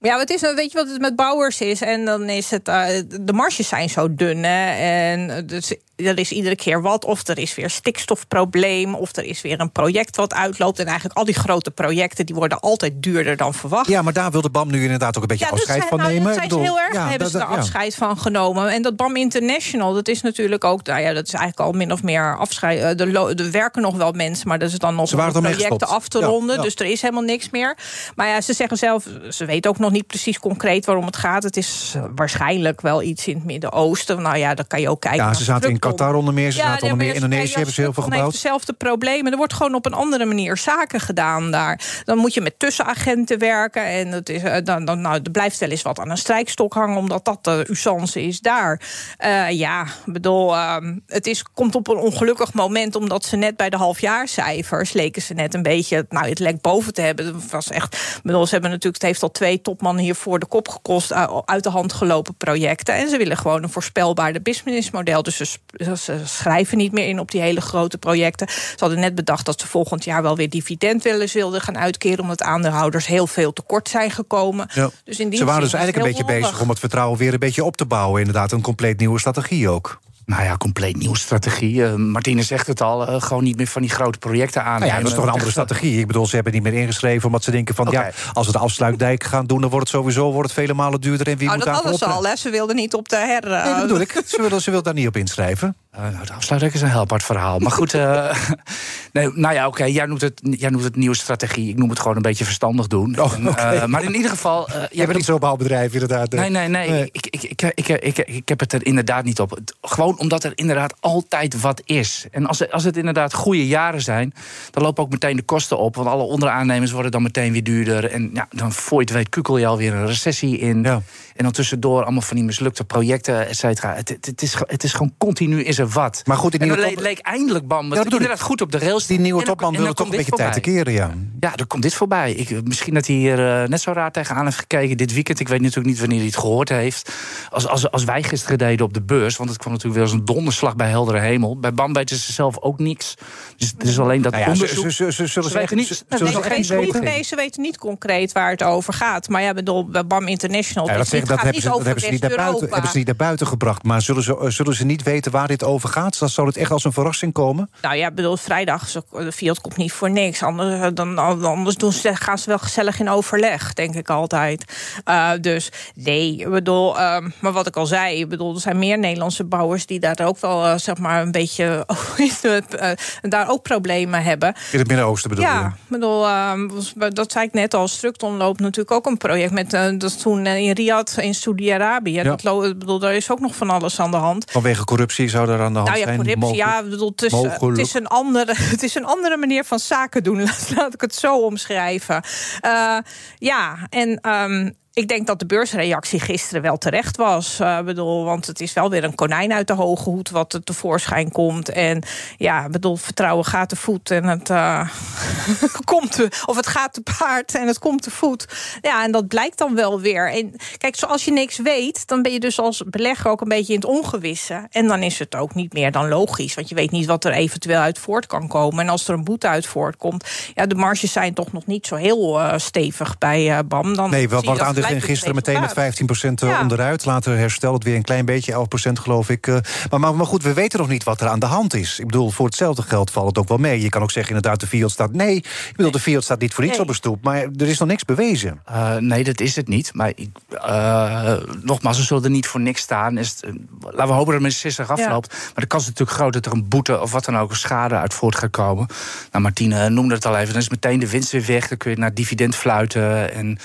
Ja, 0.00 0.18
het 0.18 0.30
is, 0.30 0.40
weet 0.40 0.72
je 0.72 0.78
wat 0.78 0.88
het 0.88 1.00
met 1.00 1.16
bouwers 1.16 1.60
is? 1.60 1.80
En 1.80 2.04
dan 2.04 2.28
is 2.28 2.50
het, 2.50 2.68
uh, 2.68 2.86
de 3.20 3.32
marges 3.32 3.68
zijn 3.68 3.90
zo 3.90 4.14
dun. 4.14 4.44
Hè? 4.44 4.70
En 5.12 5.46
dus 5.46 5.74
er 6.06 6.18
is 6.18 6.32
iedere 6.32 6.56
keer 6.56 6.82
wat. 6.82 7.04
Of 7.04 7.28
er 7.28 7.38
is 7.38 7.54
weer 7.54 7.70
stikstofprobleem. 7.70 8.94
Of 8.94 9.16
er 9.16 9.24
is 9.24 9.40
weer 9.40 9.60
een 9.60 9.72
project 9.72 10.16
wat 10.16 10.34
uitloopt. 10.34 10.78
En 10.78 10.86
eigenlijk 10.86 11.18
al 11.18 11.24
die 11.24 11.34
grote 11.34 11.70
projecten 11.70 12.26
die 12.26 12.34
worden 12.34 12.60
altijd 12.60 13.02
duurder 13.02 13.36
dan 13.36 13.54
verwacht. 13.54 13.88
Ja, 13.88 14.02
maar 14.02 14.12
daar 14.12 14.30
wil 14.30 14.40
de 14.40 14.50
BAM 14.50 14.70
nu 14.70 14.82
inderdaad 14.82 15.16
ook 15.16 15.22
een 15.22 15.28
beetje 15.28 15.50
afscheid 15.50 15.84
van 15.84 15.98
nou, 15.98 16.12
nemen. 16.12 16.24
Daar 16.24 16.34
zijn 16.34 16.50
ze 16.50 16.58
heel 16.58 16.78
erg, 16.78 16.94
ja, 16.94 17.08
hebben 17.08 17.30
ze 17.30 17.38
er 17.38 17.44
afscheid 17.44 17.94
van 17.94 18.18
genomen. 18.18 18.68
En 18.68 18.82
dat 18.82 18.96
BAM 18.96 19.16
International, 19.16 19.92
dat 19.94 20.08
is 20.08 20.22
natuurlijk 20.22 20.64
ook, 20.64 20.86
nou 20.86 21.00
ja, 21.00 21.12
dat 21.12 21.26
is 21.26 21.32
eigenlijk 21.32 21.68
al 21.68 21.78
min 21.78 21.92
of 21.92 22.02
meer 22.02 22.36
afscheid. 22.38 23.00
Er, 23.00 23.14
eh, 23.14 23.38
er 23.38 23.50
werken 23.50 23.82
nog 23.82 23.96
wel 23.96 24.12
mensen, 24.12 24.48
maar 24.48 24.58
dat 24.58 24.70
is 24.70 24.78
dan 24.78 24.94
nog 24.94 25.10
projecten 25.10 25.88
af 25.88 26.08
te 26.08 26.20
ronden. 26.20 26.62
Dus 26.62 26.74
er 26.74 26.86
is 26.86 27.02
helemaal 27.02 27.22
niks 27.22 27.50
meer. 27.50 27.76
Maar 28.14 28.28
ja, 28.28 28.40
ze 28.40 28.52
zeggen 28.52 28.76
zelf, 28.76 29.06
ze 29.28 29.44
weten 29.44 29.70
ook 29.70 29.78
nog 29.78 29.90
niet 29.90 30.06
precies 30.06 30.38
concreet 30.38 30.86
waarom 30.86 31.04
het 31.04 31.16
gaat. 31.16 31.42
Het 31.42 31.56
is 31.56 31.92
eh, 31.96 32.04
waarschijnlijk 32.14 32.80
wel 32.80 33.02
iets 33.02 33.26
in 33.26 33.34
het 33.34 33.44
Midden-Oosten. 33.44 34.22
Nou 34.22 34.36
ja, 34.36 34.54
dan 34.54 34.66
kan 34.66 34.80
je 34.80 34.88
ook 34.88 35.00
kijken. 35.00 35.24
Ja, 35.24 35.34
ze 35.34 35.44
zaten 35.44 35.70
in 35.70 35.78
Qatar 35.88 36.14
onder 36.14 36.34
meer, 36.34 36.52
ze 36.52 36.58
zaten 36.58 36.82
onder 36.82 36.96
meer 36.96 37.08
in 37.08 37.14
Indonesië, 37.14 37.54
hebben 37.54 37.74
ze 37.74 37.80
heel 37.80 37.92
veel 37.92 38.02
gebouwd. 38.02 38.32
Hetzelfde 38.32 38.72
problemen. 38.72 39.32
Er 39.32 39.38
wordt 39.38 39.52
gewoon 39.52 39.74
op 39.74 39.86
een 39.86 39.92
andere 39.92 40.24
manier 40.24 40.56
zaken 40.56 41.00
gedaan 41.00 41.50
daar. 41.50 42.02
Dan 42.04 42.18
moet 42.18 42.34
je 42.34 42.40
met 42.40 42.58
tussenagenten 42.58 43.38
werken. 43.38 43.84
En 43.84 44.10
dat 44.10 44.28
is, 44.28 44.42
eh, 44.42 44.64
dan, 44.64 44.84
dan, 44.84 45.00
nou, 45.00 45.20
er 45.22 45.30
blijft 45.30 45.58
wel 45.58 45.68
eens 45.68 45.82
wat 45.82 45.98
aan 45.98 46.10
een 46.10 46.16
strijkstok 46.16 46.74
hangen, 46.74 46.96
omdat 46.96 47.24
dat 47.24 47.44
de 47.44 47.66
usance 47.70 48.22
is 48.22 48.40
daar. 48.40 48.80
Uh, 49.24 49.50
ja, 49.50 49.86
bedoel, 50.04 50.54
ehm, 50.54 50.98
het 51.06 51.26
is, 51.26 51.42
komt 51.54 51.74
op 51.74 51.88
een 51.88 51.96
ongelukkig 51.96 52.52
moment, 52.52 52.96
omdat 52.96 53.24
ze 53.24 53.36
net 53.36 53.56
bij 53.56 53.70
de 53.70 53.76
halfjaarcijfers 53.76 54.92
leken 54.92 55.22
ze 55.22 55.34
net 55.34 55.54
een 55.54 55.62
beetje, 55.62 56.06
nou, 56.08 56.28
het 56.28 56.38
lek 56.38 56.60
boven 56.60 56.94
te 56.94 57.00
hebben. 57.00 57.26
Het 57.26 57.50
was 57.50 57.70
echt, 57.70 58.20
bedoel, 58.22 58.46
ze 58.46 58.52
hebben 58.52 58.70
natuurlijk, 58.70 59.02
het 59.02 59.10
heeft 59.10 59.22
al 59.22 59.30
twee 59.30 59.62
topmannen 59.62 60.04
hier 60.04 60.14
voor 60.14 60.38
de 60.38 60.46
kop 60.46 60.68
gekost, 60.68 61.12
uit 61.44 61.62
de 61.62 61.70
hand 61.70 61.92
gelopen 61.92 62.34
projecten. 62.34 62.94
En 62.94 63.08
ze 63.08 63.16
willen 63.16 63.36
gewoon 63.36 63.62
een 63.62 63.70
voorspelbaarder 63.70 64.42
businessmodel. 64.42 65.22
Dus 65.22 65.36
ze, 65.36 65.58
ze 65.78 66.20
schrijven 66.24 66.78
niet 66.78 66.92
meer 66.92 67.08
in 67.08 67.18
op 67.18 67.30
die 67.30 67.40
hele 67.40 67.60
grote 67.60 67.98
projecten. 67.98 68.48
Ze 68.48 68.76
hadden 68.76 68.98
net 68.98 69.14
bedacht 69.14 69.46
dat 69.46 69.60
ze 69.60 69.66
volgend 69.66 70.04
jaar 70.04 70.22
wel 70.22 70.36
weer 70.36 70.50
dividend 70.50 71.02
wilden 71.02 71.60
gaan 71.60 71.78
uitkeren, 71.78 72.20
omdat 72.20 72.42
aandeelhouders 72.42 73.06
heel 73.06 73.26
veel 73.26 73.52
tekort 73.52 73.88
zijn 73.88 74.10
gekomen. 74.10 74.68
Ja. 74.74 74.90
Dus 75.04 75.20
in 75.20 75.28
die 75.28 75.38
ze 75.38 75.44
waren 75.44 75.62
dus 75.62 75.72
eigenlijk 75.72 76.04
een 76.04 76.12
beetje 76.12 76.40
bezig 76.40 76.60
om 76.60 76.68
het 76.68 76.78
vertrouwen 76.78 77.18
weer 77.18 77.32
een 77.32 77.38
beetje 77.38 77.64
op 77.64 77.76
te 77.76 77.84
bouwen. 77.84 78.18
Inderdaad, 78.18 78.52
een 78.52 78.62
compleet 78.62 78.98
nieuwe 78.98 79.18
strategie 79.18 79.68
ook. 79.68 80.00
Nou 80.28 80.42
ja, 80.42 80.56
compleet 80.56 80.96
nieuwe 80.96 81.18
strategie. 81.18 81.74
Uh, 81.74 81.94
Martine 81.94 82.42
zegt 82.42 82.66
het 82.66 82.80
al, 82.80 83.08
uh, 83.08 83.22
gewoon 83.22 83.44
niet 83.44 83.56
meer 83.56 83.66
van 83.66 83.82
die 83.82 83.90
grote 83.90 84.18
projecten 84.18 84.64
aan. 84.64 84.80
Nou 84.80 84.92
ja, 84.92 84.98
dat 84.98 85.06
is 85.06 85.14
toch 85.14 85.24
een 85.24 85.30
andere 85.30 85.50
strategie. 85.50 86.00
Ik 86.00 86.06
bedoel, 86.06 86.26
ze 86.26 86.34
hebben 86.34 86.52
niet 86.52 86.62
meer 86.62 86.72
ingeschreven 86.72 87.26
omdat 87.26 87.44
ze 87.44 87.50
denken 87.50 87.74
van... 87.74 87.88
Okay. 87.88 88.04
ja, 88.04 88.12
als 88.32 88.46
we 88.46 88.52
de 88.52 88.58
afsluitdijk 88.58 89.24
gaan 89.24 89.46
doen, 89.46 89.60
dan 89.60 89.70
wordt 89.70 89.86
het 89.86 89.96
sowieso 89.96 90.32
wordt 90.32 90.50
het 90.50 90.58
vele 90.58 90.74
malen 90.74 91.00
duurder. 91.00 91.28
En 91.28 91.36
wie 91.36 91.48
oh, 91.48 91.54
moet 91.54 91.64
dat 91.64 91.74
daar 91.74 91.84
alles 91.84 92.02
al, 92.02 92.26
hè? 92.26 92.36
Ze 92.36 92.50
wilden 92.50 92.76
niet 92.76 92.94
op 92.94 93.08
de 93.08 93.16
her... 93.16 93.44
Uh... 93.44 93.64
Nee, 93.64 93.72
dat 93.72 93.82
bedoel 93.82 94.00
ik. 94.00 94.22
Ze 94.26 94.40
wilden, 94.40 94.62
ze 94.62 94.70
wilden 94.70 94.92
daar 94.92 95.02
niet 95.02 95.08
op 95.08 95.16
inschrijven. 95.16 95.76
Uh, 95.94 96.00
nou, 96.00 96.26
de 96.26 96.32
afsluitdijk 96.32 96.74
is 96.74 96.80
een 96.80 96.90
heel 96.90 97.00
apart 97.00 97.22
verhaal. 97.22 97.58
Maar 97.58 97.70
goed, 97.70 97.94
uh, 97.94 98.34
nee, 99.12 99.30
nou 99.34 99.54
ja, 99.54 99.66
oké. 99.66 99.80
Okay, 99.80 99.92
jij, 99.92 100.06
noemt 100.06 100.20
het, 100.20 100.40
jij 100.42 100.70
noemt 100.70 100.84
het 100.84 100.96
nieuwe 100.96 101.16
strategie. 101.16 101.68
Ik 101.68 101.76
noem 101.76 101.90
het 101.90 101.98
gewoon 101.98 102.16
een 102.16 102.22
beetje 102.22 102.44
verstandig 102.44 102.86
doen. 102.86 103.20
Oh, 103.20 103.46
okay. 103.46 103.76
uh, 103.76 103.84
maar 103.84 104.02
in 104.02 104.14
ieder 104.14 104.30
geval... 104.30 104.68
jij 104.90 105.04
bent 105.04 105.16
niet 105.16 105.26
zo'n 105.26 105.38
bouwbedrijf, 105.38 105.92
inderdaad. 105.92 106.30
Nee, 106.30 106.50
nee, 106.50 106.68
nee. 106.68 106.90
nee. 106.90 107.08
Ik, 107.12 107.26
ik, 107.26 107.42
ik, 107.42 107.62
ik, 107.74 107.88
ik, 107.88 108.18
ik 108.18 108.48
heb 108.48 108.60
het 108.60 108.72
er 108.72 108.86
inderdaad 108.86 109.24
niet 109.24 109.40
op. 109.40 109.58
Gewoon 109.80 110.18
omdat 110.18 110.44
er 110.44 110.52
inderdaad 110.54 110.94
altijd 111.00 111.60
wat 111.60 111.82
is. 111.84 112.26
En 112.30 112.46
als, 112.46 112.70
als 112.70 112.84
het 112.84 112.96
inderdaad 112.96 113.34
goede 113.34 113.66
jaren 113.66 114.02
zijn... 114.02 114.34
dan 114.70 114.82
lopen 114.82 115.04
ook 115.04 115.10
meteen 115.10 115.36
de 115.36 115.42
kosten 115.42 115.78
op. 115.78 115.96
Want 115.96 116.08
alle 116.08 116.22
onderaannemers 116.22 116.90
worden 116.90 117.10
dan 117.10 117.22
meteen 117.22 117.52
weer 117.52 117.64
duurder. 117.64 118.10
En 118.10 118.30
ja, 118.34 118.48
dan 118.50 118.72
voor 118.72 118.98
je 118.98 119.04
het 119.04 119.14
weet 119.14 119.28
kukkel 119.28 119.58
je 119.58 119.66
alweer 119.66 119.94
een 119.94 120.06
recessie 120.06 120.58
in. 120.58 120.82
Ja. 120.82 121.02
En 121.36 121.44
dan 121.44 121.52
tussendoor 121.52 122.02
allemaal 122.02 122.22
van 122.22 122.36
die 122.36 122.44
mislukte 122.44 122.84
projecten, 122.84 123.48
et 123.48 123.56
cetera. 123.56 123.94
Het, 123.94 124.08
het, 124.08 124.26
het, 124.26 124.42
is, 124.42 124.56
het 124.66 124.84
is 124.84 124.92
gewoon 124.92 125.14
continu 125.18 125.62
is 125.62 125.77
er 125.78 125.88
wat. 125.88 126.22
Maar 126.24 126.36
goed, 126.36 126.50
die 126.50 126.60
en 126.60 126.66
nieuwe 126.66 126.82
top... 126.82 127.00
leek 127.00 127.18
eindelijk 127.18 127.66
Bam 127.66 127.94
ja, 127.94 128.02
inderdaad 128.02 128.40
goed 128.40 128.60
op 128.60 128.72
de 128.72 128.78
rails. 128.78 129.06
Die 129.06 129.20
nieuwe 129.20 129.42
topman 129.42 129.76
wil 129.76 129.92
toch 129.92 130.10
een 130.10 130.16
beetje 130.16 130.32
tijd 130.32 130.52
te 130.52 130.60
keren, 130.60 130.92
ja. 130.92 131.10
Ja, 131.40 131.56
er 131.56 131.66
komt 131.66 131.82
dit 131.82 131.94
voorbij. 131.94 132.32
Ik, 132.32 132.64
misschien 132.64 132.94
dat 132.94 133.06
hij 133.06 133.16
hier 133.16 133.62
uh, 133.62 133.68
net 133.68 133.80
zo 133.80 133.92
raar 133.92 134.12
tegenaan 134.12 134.44
heeft 134.44 134.58
gekeken 134.58 134.96
dit 134.96 135.12
weekend. 135.12 135.40
Ik 135.40 135.48
weet 135.48 135.60
natuurlijk 135.60 135.86
niet 135.86 135.98
wanneer 135.98 136.18
hij 136.18 136.26
het 136.26 136.36
gehoord 136.36 136.68
heeft. 136.68 137.12
Als, 137.50 137.66
als, 137.66 137.90
als 137.90 138.04
wij 138.04 138.22
gisteren 138.22 138.58
deden 138.58 138.86
op 138.86 138.94
de 138.94 139.02
beurs, 139.02 139.36
want 139.36 139.50
het 139.50 139.58
kwam 139.58 139.72
natuurlijk 139.72 140.00
weer 140.00 140.10
als 140.10 140.20
een 140.20 140.24
donderslag 140.24 140.76
bij 140.76 140.88
heldere 140.88 141.18
hemel. 141.18 141.58
Bij 141.58 141.74
Bam 141.74 141.92
weten 141.92 142.16
ze 142.16 142.32
zelf 142.32 142.58
ook 142.60 142.78
niks. 142.78 143.14
Dus 143.56 143.70
het 143.78 143.84
is 143.84 143.98
alleen 143.98 144.22
dat 144.22 144.32
nou 144.32 144.44
ja, 144.44 144.50
onderzoek. 144.50 144.90
Ze, 144.90 144.90
ze, 144.90 145.12
ze, 145.12 145.26
zullen 145.26 145.50
ze, 145.50 145.58
weten 145.58 145.76
niet. 145.76 147.00
Nee, 147.00 147.22
ze 147.22 147.36
weten 147.36 147.62
niet 147.62 147.78
concreet 147.78 148.32
waar 148.32 148.50
het 148.50 148.62
over 148.62 148.92
gaat. 148.92 149.28
Maar 149.28 149.42
ja, 149.42 149.54
bedoel, 149.54 149.86
bij 149.86 150.06
Bam 150.06 150.28
International. 150.28 150.88
Ja, 150.88 150.96
dat, 150.96 151.08
zeg, 151.08 151.24
dat 151.24 151.40
hebben 151.40 151.62
ze, 151.62 151.68
dat 151.68 151.84
hebben 151.84 152.02
ze 152.02 152.10
niet 152.10 152.20
naar 152.20 152.36
buiten, 152.36 152.68
hebben 152.70 152.90
ze 152.90 152.96
niet 152.96 153.06
naar 153.06 153.16
buiten 153.16 153.46
gebracht. 153.46 153.82
Maar 153.82 154.02
zullen 154.02 154.22
ze, 154.22 154.44
zullen 154.48 154.74
ze 154.74 154.84
niet 154.84 155.02
weten 155.02 155.32
waar 155.32 155.48
dit 155.48 155.64
over 155.68 155.88
gaat? 155.88 156.18
Dan 156.18 156.28
zal 156.28 156.46
het 156.46 156.56
echt 156.56 156.70
als 156.70 156.84
een 156.84 156.92
verrassing 156.92 157.32
komen? 157.32 157.70
Nou 157.82 157.96
ja, 157.96 158.10
bedoel, 158.10 158.36
vrijdag, 158.36 158.90
de 159.10 159.32
Fiat 159.32 159.60
komt 159.60 159.76
niet 159.76 159.92
voor 159.92 160.10
niks. 160.10 160.42
Anders, 160.42 160.94
dan, 160.94 161.18
anders 161.18 161.76
doen 161.76 161.92
ze, 161.92 162.16
gaan 162.16 162.38
ze 162.38 162.48
wel 162.48 162.58
gezellig 162.58 163.00
in 163.00 163.08
overleg, 163.08 163.72
denk 163.72 163.94
ik 163.94 164.10
altijd. 164.10 164.64
Uh, 165.08 165.30
dus 165.40 165.68
nee, 165.94 166.36
ik 166.36 166.50
bedoel, 166.50 166.98
uh, 166.98 167.16
maar 167.40 167.52
wat 167.52 167.66
ik 167.66 167.76
al 167.76 167.86
zei, 167.86 168.20
ik 168.20 168.28
bedoel, 168.28 168.54
er 168.54 168.60
zijn 168.60 168.78
meer 168.78 168.98
Nederlandse 168.98 169.44
bouwers 169.44 169.86
die 169.86 170.00
daar 170.00 170.20
ook 170.22 170.40
wel, 170.40 170.66
uh, 170.66 170.74
zeg 170.76 170.98
maar, 170.98 171.22
een 171.22 171.30
beetje 171.30 171.86
daar 173.22 173.50
ook 173.50 173.62
problemen 173.62 174.22
hebben. 174.22 174.54
In 174.72 174.78
het 174.78 174.88
Midden-Oosten 174.88 175.30
bedoel 175.30 175.44
ja, 175.44 175.54
je? 175.54 175.60
Ja, 175.60 175.76
bedoel, 175.86 176.26
ehm, 176.26 176.68
dat 177.12 177.32
zei 177.32 177.46
ik 177.46 177.52
net 177.52 177.74
al. 177.74 177.88
Structon 177.88 178.36
loopt 178.36 178.60
natuurlijk 178.60 178.90
ook 178.90 179.06
een 179.06 179.16
project 179.16 179.52
met, 179.52 179.70
dat 180.00 180.20
toen 180.20 180.46
in 180.46 180.72
Riyadh 180.72 181.18
in 181.18 181.34
Saudi-Arabië. 181.34 182.12
Ja. 182.12 182.36
Dat, 182.36 182.78
bedoel, 182.78 182.98
daar 182.98 183.14
is 183.14 183.30
ook 183.30 183.40
nog 183.40 183.54
van 183.54 183.70
alles 183.70 184.00
aan 184.00 184.10
de 184.10 184.16
hand. 184.16 184.50
Vanwege 184.50 184.84
corruptie 184.84 185.28
zou 185.28 185.46
er 185.58 185.64
aan 185.64 185.72
de 185.72 185.78
hand 185.78 185.90
nou 185.90 186.00
ja, 186.00 186.06
zijn? 186.06 186.18
Corruptie, 186.18 186.56
ja, 186.56 186.82
bedoel, 186.82 187.10
het, 187.10 187.22
is, 187.22 187.32
het, 187.32 187.78
is 187.78 187.94
een 187.94 188.06
andere, 188.06 188.54
het 188.74 188.82
is 188.82 188.94
een 188.94 189.04
andere 189.04 189.36
manier 189.36 189.64
van 189.64 189.78
zaken 189.78 190.22
doen. 190.22 190.42
Laat, 190.44 190.72
laat 190.76 190.94
ik 190.94 191.00
het 191.00 191.14
zo 191.14 191.38
omschrijven. 191.38 192.22
Uh, 192.64 192.98
ja, 193.38 193.86
en... 193.90 194.28
Um, 194.30 194.76
ik 194.98 195.08
denk 195.08 195.26
dat 195.26 195.38
de 195.38 195.46
beursreactie 195.46 196.20
gisteren 196.20 196.62
wel 196.62 196.78
terecht 196.78 197.16
was. 197.16 197.58
Uh, 197.60 197.80
bedoel, 197.80 198.24
want 198.24 198.46
het 198.46 198.60
is 198.60 198.72
wel 198.72 198.90
weer 198.90 199.04
een 199.04 199.14
konijn 199.14 199.52
uit 199.52 199.66
de 199.66 199.72
hoge 199.72 200.10
hoed 200.10 200.30
wat 200.30 200.52
er 200.52 200.64
tevoorschijn 200.64 201.30
komt. 201.30 201.68
En 201.68 202.02
ja, 202.36 202.68
bedoel, 202.68 202.96
vertrouwen 202.96 203.44
gaat 203.44 203.68
te 203.68 203.76
voet 203.76 204.10
en 204.10 204.24
het 204.24 204.50
uh, 204.50 204.88
komt 205.84 206.12
te, 206.12 206.28
of 206.46 206.56
het 206.56 206.66
gaat 206.66 206.92
te 206.92 207.02
paard 207.18 207.54
en 207.54 207.66
het 207.66 207.78
komt 207.78 208.02
te 208.02 208.10
voet. 208.10 208.46
Ja, 208.80 209.04
en 209.04 209.12
dat 209.12 209.28
blijkt 209.28 209.58
dan 209.58 209.74
wel 209.74 210.00
weer. 210.00 210.32
En 210.32 210.54
kijk, 210.78 210.96
zoals 210.96 211.24
je 211.24 211.32
niks 211.32 211.58
weet, 211.58 212.06
dan 212.06 212.22
ben 212.22 212.32
je 212.32 212.40
dus 212.40 212.60
als 212.60 212.82
belegger 212.86 213.30
ook 213.30 213.40
een 213.40 213.48
beetje 213.48 213.72
in 213.72 213.80
het 213.80 213.88
ongewisse. 213.88 214.66
En 214.70 214.86
dan 214.86 215.02
is 215.02 215.18
het 215.18 215.36
ook 215.36 215.54
niet 215.54 215.72
meer 215.72 215.92
dan 215.92 216.08
logisch, 216.08 216.54
want 216.54 216.68
je 216.68 216.74
weet 216.74 216.90
niet 216.90 217.06
wat 217.06 217.24
er 217.24 217.32
eventueel 217.32 217.80
uit 217.80 217.98
voort 217.98 218.26
kan 218.26 218.48
komen. 218.48 218.84
En 218.84 218.88
als 218.88 219.08
er 219.08 219.14
een 219.14 219.24
boete 219.24 219.48
uit 219.48 219.66
voortkomt, 219.66 220.28
ja, 220.54 220.66
de 220.66 220.74
marges 220.74 221.12
zijn 221.12 221.34
toch 221.34 221.52
nog 221.52 221.66
niet 221.66 221.86
zo 221.86 221.94
heel 221.94 222.40
uh, 222.40 222.52
stevig 222.56 223.18
bij 223.18 223.66
BAM. 223.66 223.96
Dan 223.96 224.10
nee, 224.10 224.28
wat, 224.28 224.44
wat 224.44 224.60
aan 224.60 224.74
de 224.74 224.87
ging 224.88 225.04
gisteren 225.04 225.34
meteen 225.34 225.60
met 225.60 225.70
15% 225.70 226.30
ja. 226.34 226.60
onderuit. 226.60 227.04
Later 227.04 227.36
herstelt 227.36 227.74
het 227.74 227.84
weer 227.84 227.96
een 227.96 228.02
klein 228.02 228.24
beetje, 228.24 228.66
11% 228.88 228.92
geloof 228.92 229.28
ik. 229.28 229.46
Maar, 229.90 230.00
maar, 230.00 230.14
maar 230.14 230.26
goed, 230.26 230.42
we 230.42 230.52
weten 230.52 230.78
nog 230.78 230.88
niet 230.88 231.04
wat 231.04 231.20
er 231.20 231.28
aan 231.28 231.38
de 231.38 231.46
hand 231.46 231.74
is. 231.74 231.98
Ik 231.98 232.06
bedoel, 232.06 232.30
voor 232.30 232.46
hetzelfde 232.46 232.82
geld 232.82 233.10
valt 233.10 233.26
het 233.26 233.38
ook 233.38 233.48
wel 233.48 233.58
mee. 233.58 233.80
Je 233.80 233.88
kan 233.88 234.02
ook 234.02 234.10
zeggen, 234.10 234.34
inderdaad, 234.34 234.60
de 234.60 234.66
Fiat 234.66 234.90
staat... 234.90 235.12
Nee, 235.12 235.36
ik 235.36 235.72
bedoel, 235.76 235.90
de 235.90 236.00
Fiat 236.00 236.24
staat 236.24 236.40
niet 236.40 236.54
voor 236.54 236.64
niets 236.64 236.76
nee. 236.76 236.84
op 236.84 236.90
een 236.90 236.96
stoep. 236.98 237.24
Maar 237.24 237.42
er 237.56 237.68
is 237.68 237.78
nog 237.78 237.88
niks 237.88 238.04
bewezen. 238.04 238.62
Uh, 238.70 238.96
nee, 238.96 239.24
dat 239.24 239.40
is 239.40 239.56
het 239.56 239.68
niet. 239.68 239.94
Maar 239.94 240.12
uh, 240.52 241.32
nogmaals, 241.62 241.96
ze 241.96 242.02
zullen 242.02 242.24
er 242.24 242.30
niet 242.30 242.46
voor 242.46 242.60
niks 242.60 242.80
staan. 242.80 243.18
Is 243.18 243.28
het, 243.28 243.44
uh, 243.44 243.50
laten 243.80 244.06
we 244.06 244.12
hopen 244.12 244.24
dat 244.24 244.34
het 244.34 244.42
met 244.42 244.52
60 244.52 244.90
afloopt. 244.90 245.32
Ja. 245.32 245.38
Maar 245.38 245.62
de 245.62 245.66
kans 245.66 245.82
is 245.82 245.88
natuurlijk 245.88 246.18
groot 246.18 246.32
dat 246.32 246.46
er 246.46 246.52
een 246.52 246.68
boete... 246.68 247.00
of 247.00 247.12
wat 247.12 247.24
dan 247.24 247.38
ook, 247.38 247.50
een 247.50 247.56
schade 247.56 247.94
uit 247.94 248.14
voort 248.14 248.36
gaat 248.36 248.50
komen. 248.50 248.86
Nou, 249.30 249.42
Martine 249.42 249.88
noemde 249.88 250.14
het 250.14 250.26
al 250.26 250.36
even. 250.36 250.52
Dan 250.52 250.62
is 250.62 250.68
meteen 250.68 250.98
de 250.98 251.08
winst 251.08 251.32
weer 251.32 251.46
weg. 251.46 251.68
Dan 251.68 251.78
kun 251.78 251.90
je 251.90 251.96
naar 251.96 252.14
dividend 252.14 252.56
fluiten. 252.56 253.32
En 253.32 253.58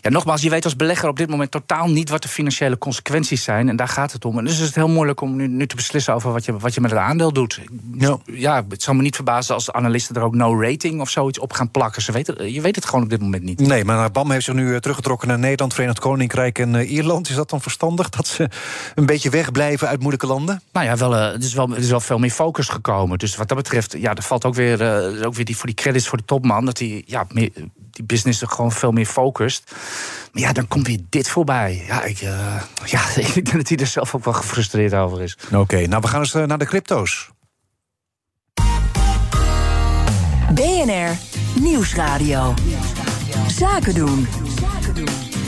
ja, 0.00 0.10
nogmaals, 0.10 0.42
je 0.42 0.50
weet 0.50 0.57
als 0.64 0.76
belegger 0.76 1.08
op 1.08 1.16
dit 1.16 1.28
moment 1.28 1.50
totaal 1.50 1.88
niet 1.88 2.10
wat 2.10 2.22
de 2.22 2.28
financiële 2.28 2.78
consequenties 2.78 3.42
zijn. 3.42 3.68
En 3.68 3.76
daar 3.76 3.88
gaat 3.88 4.12
het 4.12 4.24
om. 4.24 4.38
En 4.38 4.44
dus 4.44 4.60
is 4.60 4.66
het 4.66 4.74
heel 4.74 4.88
moeilijk 4.88 5.20
om 5.20 5.36
nu, 5.36 5.46
nu 5.48 5.66
te 5.66 5.76
beslissen 5.76 6.14
over 6.14 6.32
wat 6.32 6.44
je, 6.44 6.58
wat 6.58 6.74
je 6.74 6.80
met 6.80 6.90
het 6.90 7.00
aandeel 7.00 7.32
doet. 7.32 7.60
Ja. 7.94 8.18
ja, 8.24 8.64
het 8.68 8.82
zal 8.82 8.94
me 8.94 9.02
niet 9.02 9.14
verbazen 9.14 9.54
als 9.54 9.72
analisten 9.72 10.16
er 10.16 10.22
ook 10.22 10.34
no 10.34 10.60
rating 10.62 11.00
of 11.00 11.10
zoiets 11.10 11.38
op 11.38 11.52
gaan 11.52 11.70
plakken. 11.70 12.02
Ze 12.02 12.12
weten, 12.12 12.52
je 12.52 12.60
weet 12.60 12.76
het 12.76 12.84
gewoon 12.84 13.02
op 13.02 13.10
dit 13.10 13.20
moment 13.20 13.42
niet. 13.42 13.60
Nee, 13.60 13.84
maar 13.84 14.10
BAM 14.10 14.30
heeft 14.30 14.44
zich 14.44 14.54
nu 14.54 14.80
teruggetrokken 14.80 15.28
naar 15.28 15.38
Nederland, 15.38 15.74
Verenigd 15.74 15.98
Koninkrijk 15.98 16.58
en 16.58 16.74
uh, 16.74 16.90
Ierland. 16.90 17.28
Is 17.28 17.34
dat 17.34 17.50
dan 17.50 17.60
verstandig 17.60 18.08
dat 18.08 18.26
ze 18.26 18.48
een 18.94 19.06
beetje 19.06 19.30
wegblijven 19.30 19.88
uit 19.88 19.98
moeilijke 19.98 20.26
landen? 20.26 20.62
Nou 20.72 20.86
ja, 20.86 20.96
wel, 20.96 21.12
uh, 21.12 21.24
er, 21.24 21.42
is 21.42 21.54
wel, 21.54 21.70
er 21.70 21.78
is 21.78 21.90
wel 21.90 22.00
veel 22.00 22.18
meer 22.18 22.30
focus 22.30 22.68
gekomen. 22.68 23.18
Dus 23.18 23.36
wat 23.36 23.48
dat 23.48 23.56
betreft, 23.56 23.94
ja, 23.98 24.14
er 24.14 24.22
valt 24.22 24.44
ook 24.44 24.54
weer, 24.54 24.80
uh, 24.80 25.26
ook 25.26 25.34
weer 25.34 25.44
die, 25.44 25.56
voor 25.56 25.66
die 25.66 25.74
credits 25.74 26.08
voor 26.08 26.18
de 26.18 26.24
topman. 26.24 26.64
Dat 26.64 26.78
hij 26.78 27.02
ja, 27.06 27.26
meer, 27.32 27.50
die 27.98 28.06
business 28.06 28.40
er 28.40 28.48
gewoon 28.48 28.72
veel 28.72 28.92
meer 28.92 29.06
focust. 29.06 29.72
Maar 30.32 30.42
ja, 30.42 30.52
dan 30.52 30.68
komt 30.68 30.86
weer 30.86 30.98
dit 31.08 31.28
voorbij. 31.28 31.84
Ja, 31.86 32.02
ik, 32.02 32.20
uh, 32.20 32.62
ja, 32.94 33.00
ik 33.16 33.34
denk 33.34 33.52
dat 33.52 33.68
hij 33.68 33.78
er 33.78 33.86
zelf 33.86 34.14
ook 34.14 34.24
wel 34.24 34.34
gefrustreerd 34.34 34.94
over 34.94 35.22
is. 35.22 35.36
Oké, 35.46 35.56
okay, 35.56 35.84
nou 35.84 36.02
we 36.02 36.08
gaan 36.08 36.20
eens 36.20 36.32
naar 36.32 36.58
de 36.58 36.66
crypto's. 36.66 37.30
BNR 40.54 41.16
Nieuwsradio. 41.60 42.54
Zaken 43.48 43.94
doen. 43.94 44.26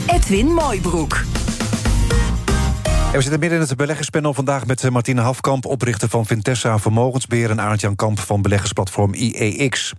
Edwin 0.07 0.47
Mooibroek. 0.47 1.23
We 3.17 3.21
zitten 3.21 3.39
midden 3.39 3.59
in 3.59 3.67
het 3.67 3.77
beleggerspanel 3.77 4.33
vandaag 4.33 4.65
met 4.65 4.83
eh, 4.83 4.91
Martine 4.91 5.21
Hafkamp, 5.21 5.65
oprichter 5.65 6.09
van 6.09 6.25
Vintessa 6.25 6.79
Vermogensbeheer 6.79 7.49
en 7.49 7.61
Arend-Jan 7.61 7.95
Kamp 7.95 8.19
van 8.19 8.41
beleggersplatform 8.41 9.13
IEX. 9.13 9.93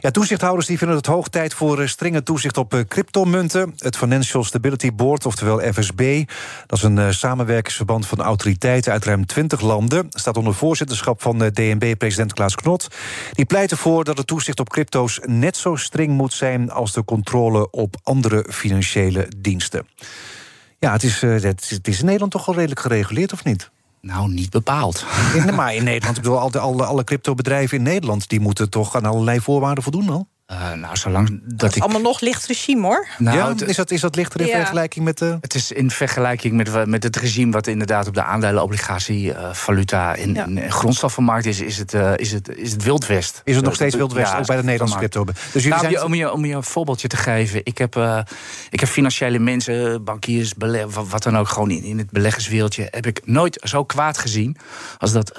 Ja, 0.00 0.10
toezichthouders 0.10 0.66
die 0.66 0.78
vinden 0.78 0.96
het 0.96 1.06
hoog 1.06 1.28
tijd 1.28 1.54
voor 1.54 1.80
eh, 1.80 1.86
strenge 1.86 2.22
toezicht 2.22 2.56
op 2.56 2.74
eh, 2.74 2.80
cryptomunten. 2.88 3.74
Het 3.78 3.96
Financial 3.96 4.44
Stability 4.44 4.92
Board, 4.92 5.26
oftewel 5.26 5.72
FSB, 5.72 6.24
dat 6.66 6.78
is 6.78 6.84
een 6.84 7.14
samenwerkingsverband 7.14 8.06
van 8.06 8.20
autoriteiten 8.20 8.92
uit 8.92 9.04
ruim 9.04 9.26
20 9.26 9.60
landen, 9.60 10.06
staat 10.10 10.36
onder 10.36 10.54
voorzitterschap 10.54 11.22
van 11.22 11.38
DNB-president 11.38 12.32
Klaas 12.32 12.54
Knot. 12.54 12.88
Die 13.32 13.44
pleit 13.44 13.70
ervoor 13.70 14.04
dat 14.04 14.16
het 14.16 14.26
toezicht 14.26 14.60
op 14.60 14.68
crypto's 14.68 15.20
net 15.24 15.56
zo 15.56 15.76
streng 15.76 16.10
moet 16.10 16.32
zijn 16.32 16.70
als 16.70 16.92
de 16.92 17.04
controle 17.04 17.70
op 17.70 17.96
andere 18.02 18.46
financiële 18.48 19.28
diensten. 19.36 19.86
Ja, 20.82 20.92
het 20.92 21.02
is, 21.02 21.20
het, 21.20 21.88
is, 21.88 21.98
in 21.98 22.04
Nederland 22.04 22.32
toch 22.32 22.46
wel 22.46 22.54
redelijk 22.54 22.80
gereguleerd, 22.80 23.32
of 23.32 23.44
niet? 23.44 23.70
Nou, 24.00 24.30
niet 24.30 24.50
bepaald. 24.50 25.04
In, 25.34 25.54
maar 25.54 25.74
in 25.74 25.84
Nederland, 25.84 26.16
ik 26.16 26.22
bedoel, 26.22 26.38
alle, 26.38 26.58
alle, 26.58 26.84
alle 26.84 27.04
cryptobedrijven 27.04 27.76
in 27.76 27.82
Nederland... 27.82 28.28
die 28.28 28.40
moeten 28.40 28.70
toch 28.70 28.96
aan 28.96 29.04
allerlei 29.04 29.40
voorwaarden 29.40 29.82
voldoen 29.82 30.08
al? 30.08 30.28
Uh, 30.52 30.72
nou, 30.72 30.96
zolang 30.96 31.28
dat, 31.28 31.58
dat 31.58 31.70
is 31.70 31.76
ik... 31.76 31.82
allemaal 31.82 32.00
nog 32.00 32.20
licht 32.20 32.46
regime, 32.46 32.86
hoor. 32.86 33.06
Nou, 33.18 33.36
ja, 33.36 33.66
is, 33.66 33.76
dat, 33.76 33.90
is 33.90 34.00
dat 34.00 34.16
lichter 34.16 34.40
in 34.40 34.46
ja. 34.46 34.56
vergelijking 34.56 35.04
met... 35.04 35.18
de? 35.18 35.38
Het 35.40 35.54
is 35.54 35.72
in 35.72 35.90
vergelijking 35.90 36.54
met, 36.54 36.86
met 36.86 37.02
het 37.02 37.16
regime... 37.16 37.52
wat 37.52 37.66
inderdaad 37.66 38.06
op 38.06 38.14
de 38.14 38.22
aandelenobligatie, 38.22 39.28
uh, 39.28 39.52
valuta 39.52 40.16
en, 40.16 40.34
ja. 40.34 40.44
en 40.44 40.72
grondstoffenmarkt 40.72 41.46
is... 41.46 41.60
Is 41.60 41.78
het, 41.78 41.94
uh, 41.94 42.12
is, 42.16 42.32
het, 42.32 42.48
is 42.56 42.72
het 42.72 42.82
Wild 42.82 43.06
West. 43.06 43.40
Is 43.44 43.56
het 43.56 43.64
nog 43.64 43.74
steeds 43.74 43.94
Wild 43.94 44.12
West, 44.12 44.34
ook 44.34 44.46
bij 44.46 44.56
de 44.56 44.62
Nederlandse 44.62 44.98
crypto? 44.98 45.24
Dus 45.52 45.64
nou, 45.64 45.80
zijn... 45.80 46.02
om, 46.02 46.14
je, 46.14 46.32
om 46.32 46.44
je 46.44 46.54
een 46.54 46.62
voorbeeldje 46.62 47.08
te 47.08 47.16
geven. 47.16 47.60
Ik 47.64 47.78
heb, 47.78 47.96
ik 48.70 48.80
heb 48.80 48.88
financiële 48.88 49.38
mensen, 49.38 50.04
bankiers, 50.04 50.52
wat, 50.58 51.08
wat 51.08 51.22
dan 51.22 51.38
ook... 51.38 51.48
gewoon 51.48 51.70
in, 51.70 51.82
in 51.82 51.98
het 51.98 52.10
beleggerswereldje... 52.10 52.88
heb 52.90 53.06
ik 53.06 53.20
nooit 53.24 53.60
zo 53.62 53.84
kwaad 53.84 54.18
gezien... 54.18 54.56
als 54.98 55.12
dat 55.12 55.32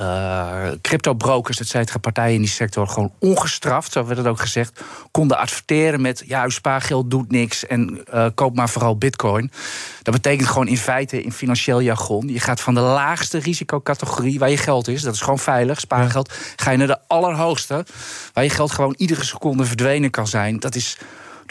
crypto-brokers, 0.82 1.60
et 1.60 1.68
cetera, 1.68 2.00
partijen 2.00 2.36
in 2.36 2.42
die 2.42 2.50
sector... 2.50 2.88
gewoon 2.88 3.14
ongestraft, 3.20 3.92
zo 3.92 4.06
werd 4.06 4.18
het 4.18 4.28
ook 4.28 4.40
gezegd, 4.40 4.82
konden 5.12 5.38
adverteren 5.38 6.02
met 6.02 6.24
ja, 6.26 6.44
uw 6.44 6.50
spaargeld 6.50 7.12
doet 7.12 7.32
niks 7.32 7.66
en 7.66 8.04
uh, 8.14 8.26
koop 8.36 8.56
maar 8.56 8.70
vooral 8.70 8.98
bitcoin. 8.98 9.52
Dat 10.02 10.14
betekent 10.14 10.48
gewoon 10.48 10.68
in 10.68 10.78
feite 10.78 11.24
in 11.24 11.32
financieel 11.32 11.82
jargon, 11.82 12.28
je 12.28 12.40
gaat 12.40 12.62
van 12.62 12.74
de 12.74 12.80
laagste 12.80 13.38
risicocategorie 13.38 14.40
waar 14.40 14.50
je 14.50 14.58
geld 14.58 14.88
is, 14.88 15.02
dat 15.02 15.14
is 15.14 15.22
gewoon 15.22 15.40
veilig, 15.40 15.80
spaargeld, 15.80 16.34
ga 16.56 16.72
je 16.72 16.78
naar 16.78 16.88
de 16.88 17.00
allerhoogste, 17.08 17.86
waar 18.34 18.44
je 18.44 18.50
geld 18.50 18.72
gewoon 18.72 18.94
iedere 18.98 19.24
seconde 19.24 19.66
verdwenen 19.66 20.10
kan 20.10 20.28
zijn. 20.28 20.60
Dat 20.60 20.76
is 20.76 20.98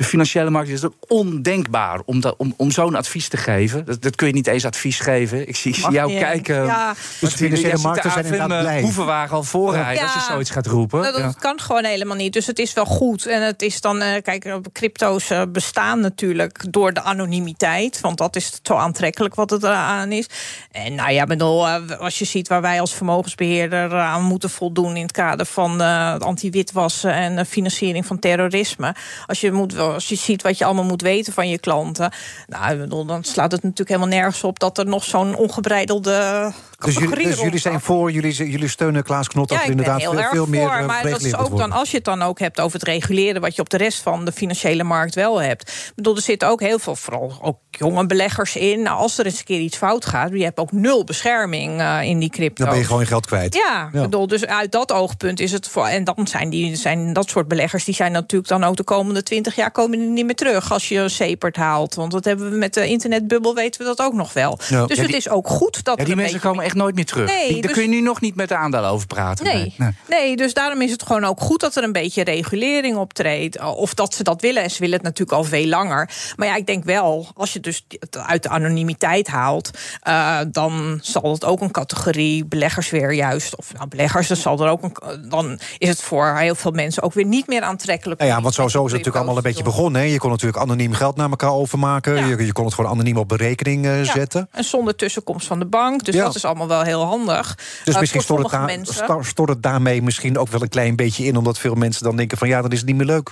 de 0.02 0.08
financiële 0.08 0.50
markt 0.50 0.68
is 0.68 0.82
het 0.82 0.92
ondenkbaar 1.08 2.00
om, 2.04 2.22
om, 2.36 2.54
om 2.56 2.70
zo'n 2.70 2.94
advies 2.94 3.28
te 3.28 3.36
geven. 3.36 3.84
Dat, 3.84 4.02
dat, 4.02 4.16
kun 4.16 4.26
je 4.26 4.32
niet 4.32 4.46
eens 4.46 4.64
advies 4.64 5.00
geven. 5.00 5.48
Ik 5.48 5.56
zie, 5.56 5.90
jou 5.90 6.18
kijken. 6.18 6.64
Ja. 6.64 6.94
Dus 7.20 7.30
de 7.30 7.36
financiële 7.36 7.78
markten 7.78 8.10
zijn 8.10 8.24
inderdaad 8.24 8.60
blij. 8.60 8.80
Hoevenwagen 8.80 9.36
al 9.36 9.42
voorrijden 9.42 9.94
ja. 9.94 10.02
als 10.02 10.14
je 10.14 10.32
zoiets 10.32 10.50
gaat 10.50 10.66
roepen. 10.66 11.00
Nou, 11.00 11.22
dat 11.22 11.38
kan 11.38 11.60
gewoon 11.60 11.84
helemaal 11.84 12.16
niet. 12.16 12.32
Dus 12.32 12.46
het 12.46 12.58
is 12.58 12.72
wel 12.72 12.84
goed. 12.84 13.26
En 13.26 13.42
het 13.42 13.62
is 13.62 13.80
dan, 13.80 14.02
uh, 14.02 14.14
kijk, 14.22 14.58
crypto's 14.72 15.30
uh, 15.30 15.42
bestaan 15.48 16.00
natuurlijk 16.00 16.72
door 16.72 16.92
de 16.92 17.02
anonimiteit. 17.02 18.00
Want 18.00 18.18
dat 18.18 18.36
is 18.36 18.60
zo 18.62 18.74
aantrekkelijk 18.74 19.34
wat 19.34 19.50
het 19.50 19.64
aan 19.64 20.12
is. 20.12 20.26
En 20.72 20.94
nou 20.94 21.12
ja, 21.12 21.24
bedoel, 21.24 21.68
uh, 21.68 21.74
als 21.98 22.18
je 22.18 22.24
ziet 22.24 22.48
waar 22.48 22.62
wij 22.62 22.80
als 22.80 22.94
vermogensbeheerder 22.94 23.92
aan 23.92 24.22
moeten 24.22 24.50
voldoen 24.50 24.96
in 24.96 25.02
het 25.02 25.12
kader 25.12 25.46
van 25.46 25.80
anti-witwassen 26.20 27.12
en 27.12 27.46
financiering 27.46 28.06
van 28.06 28.18
terrorisme. 28.18 28.94
Als 29.26 29.40
je 29.40 29.52
moet 29.52 29.74
als 29.92 30.08
je 30.08 30.16
ziet 30.16 30.42
wat 30.42 30.58
je 30.58 30.64
allemaal 30.64 30.84
moet 30.84 31.02
weten 31.02 31.32
van 31.32 31.48
je 31.48 31.58
klanten. 31.58 32.12
Nou, 32.46 32.86
dan 32.88 33.24
slaat 33.24 33.52
het 33.52 33.62
natuurlijk 33.62 33.88
helemaal 33.88 34.18
nergens 34.18 34.44
op 34.44 34.58
dat 34.58 34.78
er 34.78 34.86
nog 34.86 35.04
zo'n 35.04 35.36
ongebreidelde. 35.36 36.52
Dus 36.84 36.94
jullie, 36.94 37.26
dus 37.26 37.40
jullie 37.40 37.58
zijn 37.58 37.80
voor, 37.80 38.10
jullie, 38.12 38.50
jullie 38.50 38.68
steunen 38.68 39.02
Klaas 39.02 39.28
Knot 39.28 39.48
dat 39.48 39.62
er 39.62 39.70
inderdaad 39.70 40.02
veel, 40.02 40.22
veel 40.30 40.46
meer. 40.46 40.62
Voor, 40.62 40.76
eh, 40.76 40.86
maar 40.86 41.10
dat 41.10 41.22
is 41.22 41.36
ook 41.36 41.56
dan, 41.56 41.72
als 41.72 41.90
je 41.90 41.96
het 41.96 42.04
dan 42.04 42.22
ook 42.22 42.38
hebt 42.38 42.60
over 42.60 42.78
het 42.78 42.88
reguleren, 42.88 43.40
wat 43.40 43.54
je 43.54 43.60
op 43.60 43.70
de 43.70 43.76
rest 43.76 44.02
van 44.02 44.24
de 44.24 44.32
financiële 44.32 44.82
markt 44.82 45.14
wel 45.14 45.42
hebt. 45.42 45.68
Ik 45.68 45.92
bedoel, 45.94 46.16
er 46.16 46.22
zitten 46.22 46.48
ook 46.48 46.60
heel 46.60 46.78
veel, 46.78 46.96
vooral 46.96 47.38
ook 47.42 47.58
jonge 47.70 48.06
beleggers 48.06 48.56
in. 48.56 48.82
Nou, 48.82 48.96
als 48.96 49.18
er 49.18 49.26
eens 49.26 49.38
een 49.38 49.44
keer 49.44 49.60
iets 49.60 49.76
fout 49.76 50.04
gaat, 50.06 50.30
je 50.32 50.44
hebt 50.44 50.58
ook 50.58 50.72
nul 50.72 51.04
bescherming 51.04 51.80
uh, 51.80 52.02
in 52.02 52.18
die 52.18 52.30
crypto. 52.30 52.64
Dan 52.64 52.72
ben 52.72 52.82
je 52.82 52.86
gewoon 52.86 53.00
je 53.00 53.08
geld 53.08 53.26
kwijt. 53.26 53.54
Ja, 53.54 53.88
ja. 53.92 54.02
Bedoel, 54.02 54.26
dus 54.26 54.46
uit 54.46 54.72
dat 54.72 54.92
oogpunt 54.92 55.40
is 55.40 55.52
het 55.52 55.68
voor. 55.68 55.86
En 55.86 56.04
dan 56.04 56.26
zijn 56.26 56.50
die 56.50 56.76
zijn 56.76 57.12
dat 57.12 57.28
soort 57.28 57.48
beleggers, 57.48 57.84
die 57.84 57.94
zijn 57.94 58.12
natuurlijk 58.12 58.48
dan 58.48 58.64
ook 58.64 58.76
de 58.76 58.84
komende 58.84 59.22
twintig 59.22 59.56
jaar 59.56 59.70
komen 59.70 59.98
die 59.98 60.08
niet 60.08 60.24
meer 60.24 60.34
terug 60.34 60.72
als 60.72 60.88
je 60.88 60.98
een 60.98 61.10
sepert 61.10 61.56
haalt. 61.56 61.94
Want 61.94 62.12
dat 62.12 62.24
hebben 62.24 62.50
we 62.50 62.56
met 62.56 62.74
de 62.74 62.86
internetbubbel 62.86 63.54
weten 63.54 63.80
we 63.80 63.86
dat 63.86 64.00
ook 64.00 64.12
nog 64.12 64.32
wel. 64.32 64.58
Ja. 64.68 64.86
Dus 64.86 64.96
ja, 64.96 65.02
die, 65.02 65.14
het 65.14 65.24
is 65.24 65.28
ook 65.28 65.48
goed 65.48 65.84
dat. 65.84 65.98
Ja, 65.98 66.04
die 66.04 66.16
mensen 66.16 66.40
komen 66.40 66.64
echt 66.64 66.71
nooit 66.74 66.94
meer 66.94 67.04
terug. 67.04 67.28
Nee, 67.28 67.52
daar 67.52 67.60
dus, 67.60 67.72
kun 67.72 67.82
je 67.82 67.88
nu 67.88 68.00
nog 68.00 68.20
niet 68.20 68.34
met 68.34 68.48
de 68.48 68.56
aandelen 68.56 68.90
over 68.90 69.06
praten. 69.06 69.44
Nee, 69.44 69.74
nee, 69.76 69.90
nee. 70.08 70.36
dus 70.36 70.54
daarom 70.54 70.82
is 70.82 70.90
het 70.90 71.02
gewoon 71.02 71.24
ook 71.24 71.40
goed 71.40 71.60
dat 71.60 71.76
er 71.76 71.82
een 71.82 71.92
beetje 71.92 72.24
regulering 72.24 72.96
optreedt. 72.96 73.60
Of 73.60 73.94
dat 73.94 74.14
ze 74.14 74.22
dat 74.22 74.40
willen. 74.40 74.62
En 74.62 74.70
ze 74.70 74.78
willen 74.78 74.94
het 74.94 75.04
natuurlijk 75.04 75.38
al 75.38 75.44
veel 75.44 75.66
langer. 75.66 76.10
Maar 76.36 76.46
ja, 76.46 76.56
ik 76.56 76.66
denk 76.66 76.84
wel, 76.84 77.28
als 77.34 77.52
je 77.52 77.60
dus 77.60 77.86
uit 78.10 78.42
de 78.42 78.48
anonimiteit 78.48 79.28
haalt, 79.28 79.70
uh, 80.08 80.38
dan 80.48 80.98
zal 81.02 81.32
het 81.32 81.44
ook 81.44 81.60
een 81.60 81.70
categorie 81.70 82.44
beleggers 82.44 82.90
weer 82.90 83.12
juist. 83.12 83.56
Of 83.56 83.72
nou, 83.74 83.88
beleggers, 83.88 84.28
dan 84.28 84.36
zal 84.36 84.60
er 84.60 84.70
ook 84.70 84.82
een. 84.82 85.28
Dan 85.28 85.58
is 85.78 85.88
het 85.88 86.02
voor 86.02 86.36
heel 86.36 86.54
veel 86.54 86.70
mensen 86.70 87.02
ook 87.02 87.12
weer 87.12 87.24
niet 87.24 87.46
meer 87.46 87.62
aantrekkelijk. 87.62 88.20
Ja, 88.20 88.26
ja 88.26 88.40
want 88.40 88.54
zo, 88.54 88.60
zo 88.60 88.66
is 88.66 88.74
het 88.74 88.84
natuurlijk 88.84 89.16
allemaal 89.16 89.36
een 89.36 89.42
beetje 89.42 89.62
begonnen. 89.62 90.00
Hè? 90.00 90.06
Je 90.06 90.18
kon 90.18 90.30
natuurlijk 90.30 90.62
anoniem 90.62 90.92
geld 90.92 91.16
naar 91.16 91.30
elkaar 91.30 91.52
overmaken. 91.52 92.14
Ja. 92.14 92.26
Je, 92.26 92.44
je, 92.46 92.52
kon 92.52 92.64
het 92.64 92.74
gewoon 92.74 92.90
anoniem 92.90 93.16
op 93.16 93.28
berekening 93.28 93.84
uh, 93.84 94.04
ja. 94.04 94.12
zetten. 94.12 94.48
En 94.50 94.64
zonder 94.64 94.96
tussenkomst 94.96 95.46
van 95.46 95.58
de 95.58 95.64
bank. 95.64 96.04
Dus 96.04 96.16
dat 96.16 96.34
is 96.34 96.44
allemaal 96.44 96.61
wel 96.68 96.82
heel 96.82 97.04
handig. 97.04 97.58
Dus 97.84 97.94
uh, 97.94 98.00
misschien 98.00 98.22
stort 98.22 98.50
het, 98.50 98.60
mensen... 98.64 99.24
stort 99.24 99.48
het 99.48 99.62
daarmee 99.62 100.02
misschien 100.02 100.38
ook 100.38 100.48
wel 100.48 100.62
een 100.62 100.68
klein 100.68 100.96
beetje 100.96 101.24
in... 101.24 101.36
omdat 101.36 101.58
veel 101.58 101.74
mensen 101.74 102.04
dan 102.04 102.16
denken 102.16 102.38
van 102.38 102.48
ja, 102.48 102.62
dan 102.62 102.70
is 102.70 102.84
niet 102.84 102.96
meer 102.96 103.06
leuk. 103.06 103.30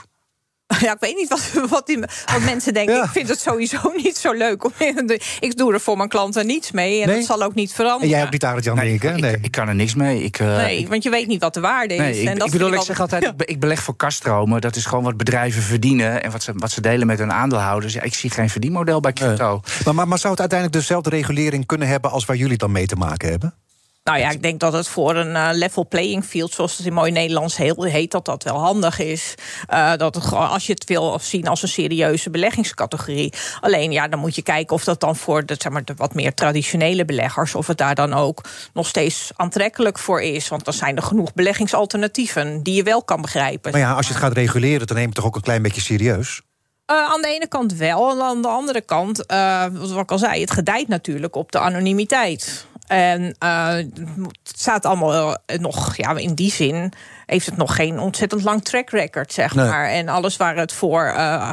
Ja, 0.81 0.93
ik 0.93 1.01
weet 1.01 1.17
niet 1.17 1.29
wat, 1.29 1.69
wat, 1.69 1.87
die, 1.87 1.99
wat 1.99 2.41
mensen 2.45 2.75
denken. 2.75 2.95
Ja. 2.95 3.05
Ik 3.05 3.11
vind 3.11 3.29
het 3.29 3.41
sowieso 3.41 3.93
niet 4.03 4.17
zo 4.17 4.33
leuk. 4.33 4.65
Om, 4.65 4.73
ik 5.41 5.57
doe 5.57 5.73
er 5.73 5.81
voor 5.81 5.97
mijn 5.97 6.09
klanten 6.09 6.47
niets 6.47 6.71
mee. 6.71 7.01
En 7.01 7.07
nee? 7.09 7.17
dat 7.17 7.27
zal 7.27 7.43
ook 7.43 7.55
niet 7.55 7.73
veranderen. 7.73 8.09
En 8.09 8.17
jij 8.17 8.25
ook 8.25 8.33
niet 8.33 8.45
aan 8.45 8.55
het 8.55 8.65
Jan 8.65 8.77
nee, 8.77 8.99
denken? 8.99 9.21
Nee. 9.21 9.33
Ik, 9.33 9.45
ik, 9.45 9.51
kan 9.51 9.69
er 9.69 9.75
niks 9.75 9.95
mee. 9.95 10.23
Ik, 10.23 10.39
uh, 10.39 10.57
nee, 10.57 10.89
want 10.89 11.03
je 11.03 11.11
weet 11.11 11.27
niet 11.27 11.41
wat 11.41 11.55
de 11.55 11.61
waarde 11.61 11.95
is. 11.95 12.01
Nee, 12.01 12.29
en 12.29 12.39
dat 12.39 12.47
ik 12.47 12.53
bedoel, 12.53 12.73
ik 12.73 12.81
zeg 12.81 13.01
altijd, 13.01 13.23
ja. 13.23 13.33
ik 13.37 13.61
beleg 13.61 13.83
voor 13.83 13.97
kaststromen. 13.97 14.61
Dat 14.61 14.77
is 14.77 14.85
gewoon 14.85 15.05
wat 15.05 15.17
bedrijven 15.17 15.63
verdienen. 15.63 16.23
En 16.23 16.31
wat 16.31 16.43
ze, 16.43 16.53
wat 16.55 16.71
ze 16.71 16.81
delen 16.81 17.07
met 17.07 17.19
hun 17.19 17.33
aandeelhouders. 17.33 17.93
Ja, 17.93 18.03
ik 18.03 18.15
zie 18.15 18.31
geen 18.31 18.51
verdienmodel 18.51 19.01
bij 19.01 19.13
crypto. 19.13 19.61
Maar, 19.85 19.95
maar, 19.95 20.09
maar 20.09 20.19
zou 20.19 20.33
het 20.33 20.41
uiteindelijk 20.41 20.81
dezelfde 20.81 21.11
regulering 21.11 21.67
kunnen 21.67 21.89
hebben... 21.89 22.11
als 22.11 22.25
waar 22.25 22.37
jullie 22.37 22.57
dan 22.57 22.73
mee 22.73 22.87
te 22.87 22.97
maken 22.97 23.31
hebben? 23.31 23.55
Nou 24.05 24.19
ja, 24.19 24.31
ik 24.31 24.43
denk 24.43 24.61
dat 24.61 24.73
het 24.73 24.89
voor 24.89 25.17
een 25.17 25.31
uh, 25.31 25.49
level 25.53 25.89
playing 25.89 26.25
field, 26.25 26.53
zoals 26.53 26.77
het 26.77 26.87
in 26.87 26.93
mooi 26.93 27.11
Nederlands 27.11 27.57
heel, 27.57 27.83
heet, 27.83 28.11
dat 28.11 28.25
dat 28.25 28.43
wel 28.43 28.59
handig 28.59 28.99
is. 28.99 29.35
Uh, 29.71 29.97
dat 29.97 30.15
het 30.15 30.25
gewoon, 30.25 30.49
als 30.49 30.67
je 30.67 30.73
het 30.73 30.85
wil 30.85 31.19
zien 31.19 31.49
als 31.49 31.63
een 31.63 31.69
serieuze 31.69 32.31
beleggingscategorie. 32.31 33.33
Alleen 33.61 33.93
ja, 33.93 34.09
dan 34.09 34.19
moet 34.19 34.35
je 34.35 34.43
kijken 34.43 34.77
of 34.77 34.85
dat 34.85 35.01
dan 35.01 35.17
voor 35.17 35.47
de, 35.47 35.55
zeg 35.59 35.73
maar, 35.73 35.85
de 35.85 35.95
wat 35.97 36.15
meer 36.15 36.35
traditionele 36.35 37.05
beleggers, 37.05 37.55
of 37.55 37.67
het 37.67 37.79
daar 37.79 37.95
dan 37.95 38.13
ook 38.13 38.45
nog 38.73 38.87
steeds 38.87 39.31
aantrekkelijk 39.37 39.99
voor 39.99 40.23
is. 40.23 40.49
Want 40.49 40.65
dan 40.65 40.75
zijn 40.75 40.97
er 40.97 41.03
genoeg 41.03 41.33
beleggingsalternatieven 41.33 42.63
die 42.63 42.75
je 42.75 42.83
wel 42.83 43.03
kan 43.03 43.21
begrijpen. 43.21 43.71
Maar 43.71 43.81
ja, 43.81 43.93
als 43.93 44.07
je 44.07 44.13
het 44.13 44.23
gaat 44.23 44.33
reguleren, 44.33 44.87
dan 44.87 44.97
neem 44.97 45.05
je 45.05 45.11
het 45.11 45.15
toch 45.15 45.27
ook 45.27 45.37
een 45.37 45.43
klein 45.43 45.63
beetje 45.63 45.81
serieus? 45.81 46.43
Uh, 46.91 46.97
aan 46.97 47.23
de 47.23 47.29
ene 47.29 47.49
kant 47.49 47.75
wel, 47.75 48.11
en 48.11 48.23
aan 48.23 48.43
de 48.43 48.49
andere 48.49 48.81
kant, 48.81 49.33
uh, 49.33 49.65
wat 49.73 50.03
ik 50.03 50.11
al 50.11 50.19
zei, 50.19 50.41
het 50.41 50.51
gedijt 50.51 50.89
natuurlijk 50.89 51.37
op 51.37 51.53
de 51.53 51.59
anonimiteit. 51.59 52.67
En 52.91 53.37
uh, 53.45 53.75
het 53.75 54.59
staat 54.59 54.85
allemaal 54.85 55.37
nog 55.47 55.97
ja, 55.97 56.17
in 56.17 56.35
die 56.35 56.51
zin 56.53 56.93
heeft 57.31 57.47
het 57.47 57.57
nog 57.57 57.75
geen 57.75 57.99
ontzettend 57.99 58.43
lang 58.43 58.65
track 58.65 58.91
record, 58.91 59.33
zeg 59.33 59.55
nee. 59.55 59.67
maar. 59.67 59.89
En 59.89 60.09
alles 60.09 60.37
waar 60.37 60.57
het 60.57 60.73
voor 60.73 61.13
uh, 61.17 61.51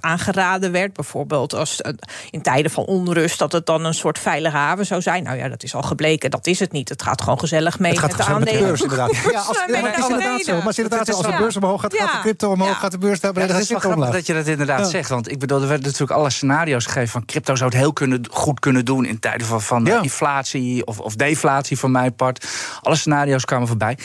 aangeraden 0.00 0.72
werd, 0.72 0.92
bijvoorbeeld 0.92 1.54
als 1.54 1.80
uh, 1.80 1.92
in 2.30 2.42
tijden 2.42 2.70
van 2.70 2.84
onrust, 2.84 3.38
dat 3.38 3.52
het 3.52 3.66
dan 3.66 3.84
een 3.84 3.94
soort 3.94 4.18
veilige 4.18 4.56
haven 4.56 4.86
zou 4.86 5.02
zijn. 5.02 5.22
Nou 5.22 5.36
ja, 5.36 5.48
dat 5.48 5.62
is 5.62 5.74
al 5.74 5.82
gebleken, 5.82 6.30
dat 6.30 6.46
is 6.46 6.58
het 6.58 6.72
niet. 6.72 6.88
Het 6.88 7.02
gaat 7.02 7.22
gewoon 7.22 7.38
gezellig 7.38 7.78
mee 7.78 7.90
het 7.90 8.00
gaat 8.00 8.08
met 8.08 8.26
de 8.26 8.32
aandelen. 8.32 8.52
Met 8.52 8.60
de 8.60 8.66
beurs, 8.66 8.80
inderdaad. 8.80 9.12
Ja, 9.34 9.40
als, 9.40 9.64
ja, 9.66 9.80
maar 9.80 9.90
het 9.90 9.98
is 9.98 10.08
inderdaad 10.08 10.44
zo. 10.44 10.62
Maar 10.62 10.72
inderdaad. 10.76 11.14
Als 11.14 11.26
de 11.26 11.36
beurs 11.38 11.56
omhoog 11.56 11.80
gaat, 11.80 11.94
gaat 11.94 12.12
de 12.12 12.20
crypto 12.20 12.50
omhoog, 12.50 12.78
gaat 12.78 12.90
de 12.90 12.98
beurs 12.98 13.20
daar 13.20 13.38
ja, 13.38 13.46
dat 13.46 13.60
is 13.60 13.68
wel 13.68 13.78
grappig 13.78 14.10
dat 14.10 14.26
je 14.26 14.34
dat 14.34 14.46
inderdaad 14.46 14.90
zegt. 14.90 15.08
Want 15.08 15.30
ik 15.30 15.38
bedoel, 15.38 15.60
er 15.60 15.68
werden 15.68 15.86
natuurlijk 15.86 16.18
alle 16.18 16.30
scenario's 16.30 16.84
gegeven 16.84 17.08
van 17.08 17.24
crypto 17.24 17.56
zou 17.56 17.70
het 17.70 17.78
heel 17.78 17.92
kunnen, 17.92 18.22
goed 18.30 18.60
kunnen 18.60 18.84
doen 18.84 19.04
in 19.04 19.18
tijden 19.18 19.46
van, 19.46 19.62
van 19.62 19.86
inflatie 19.86 20.54
inflatie 20.54 20.86
of, 20.86 21.00
of 21.00 21.14
deflatie 21.14 21.78
van 21.78 21.90
mijn 21.90 22.14
part. 22.14 22.46
Alle 22.82 22.96
scenario's 22.96 23.44
kwamen 23.44 23.68
voorbij. 23.68 23.98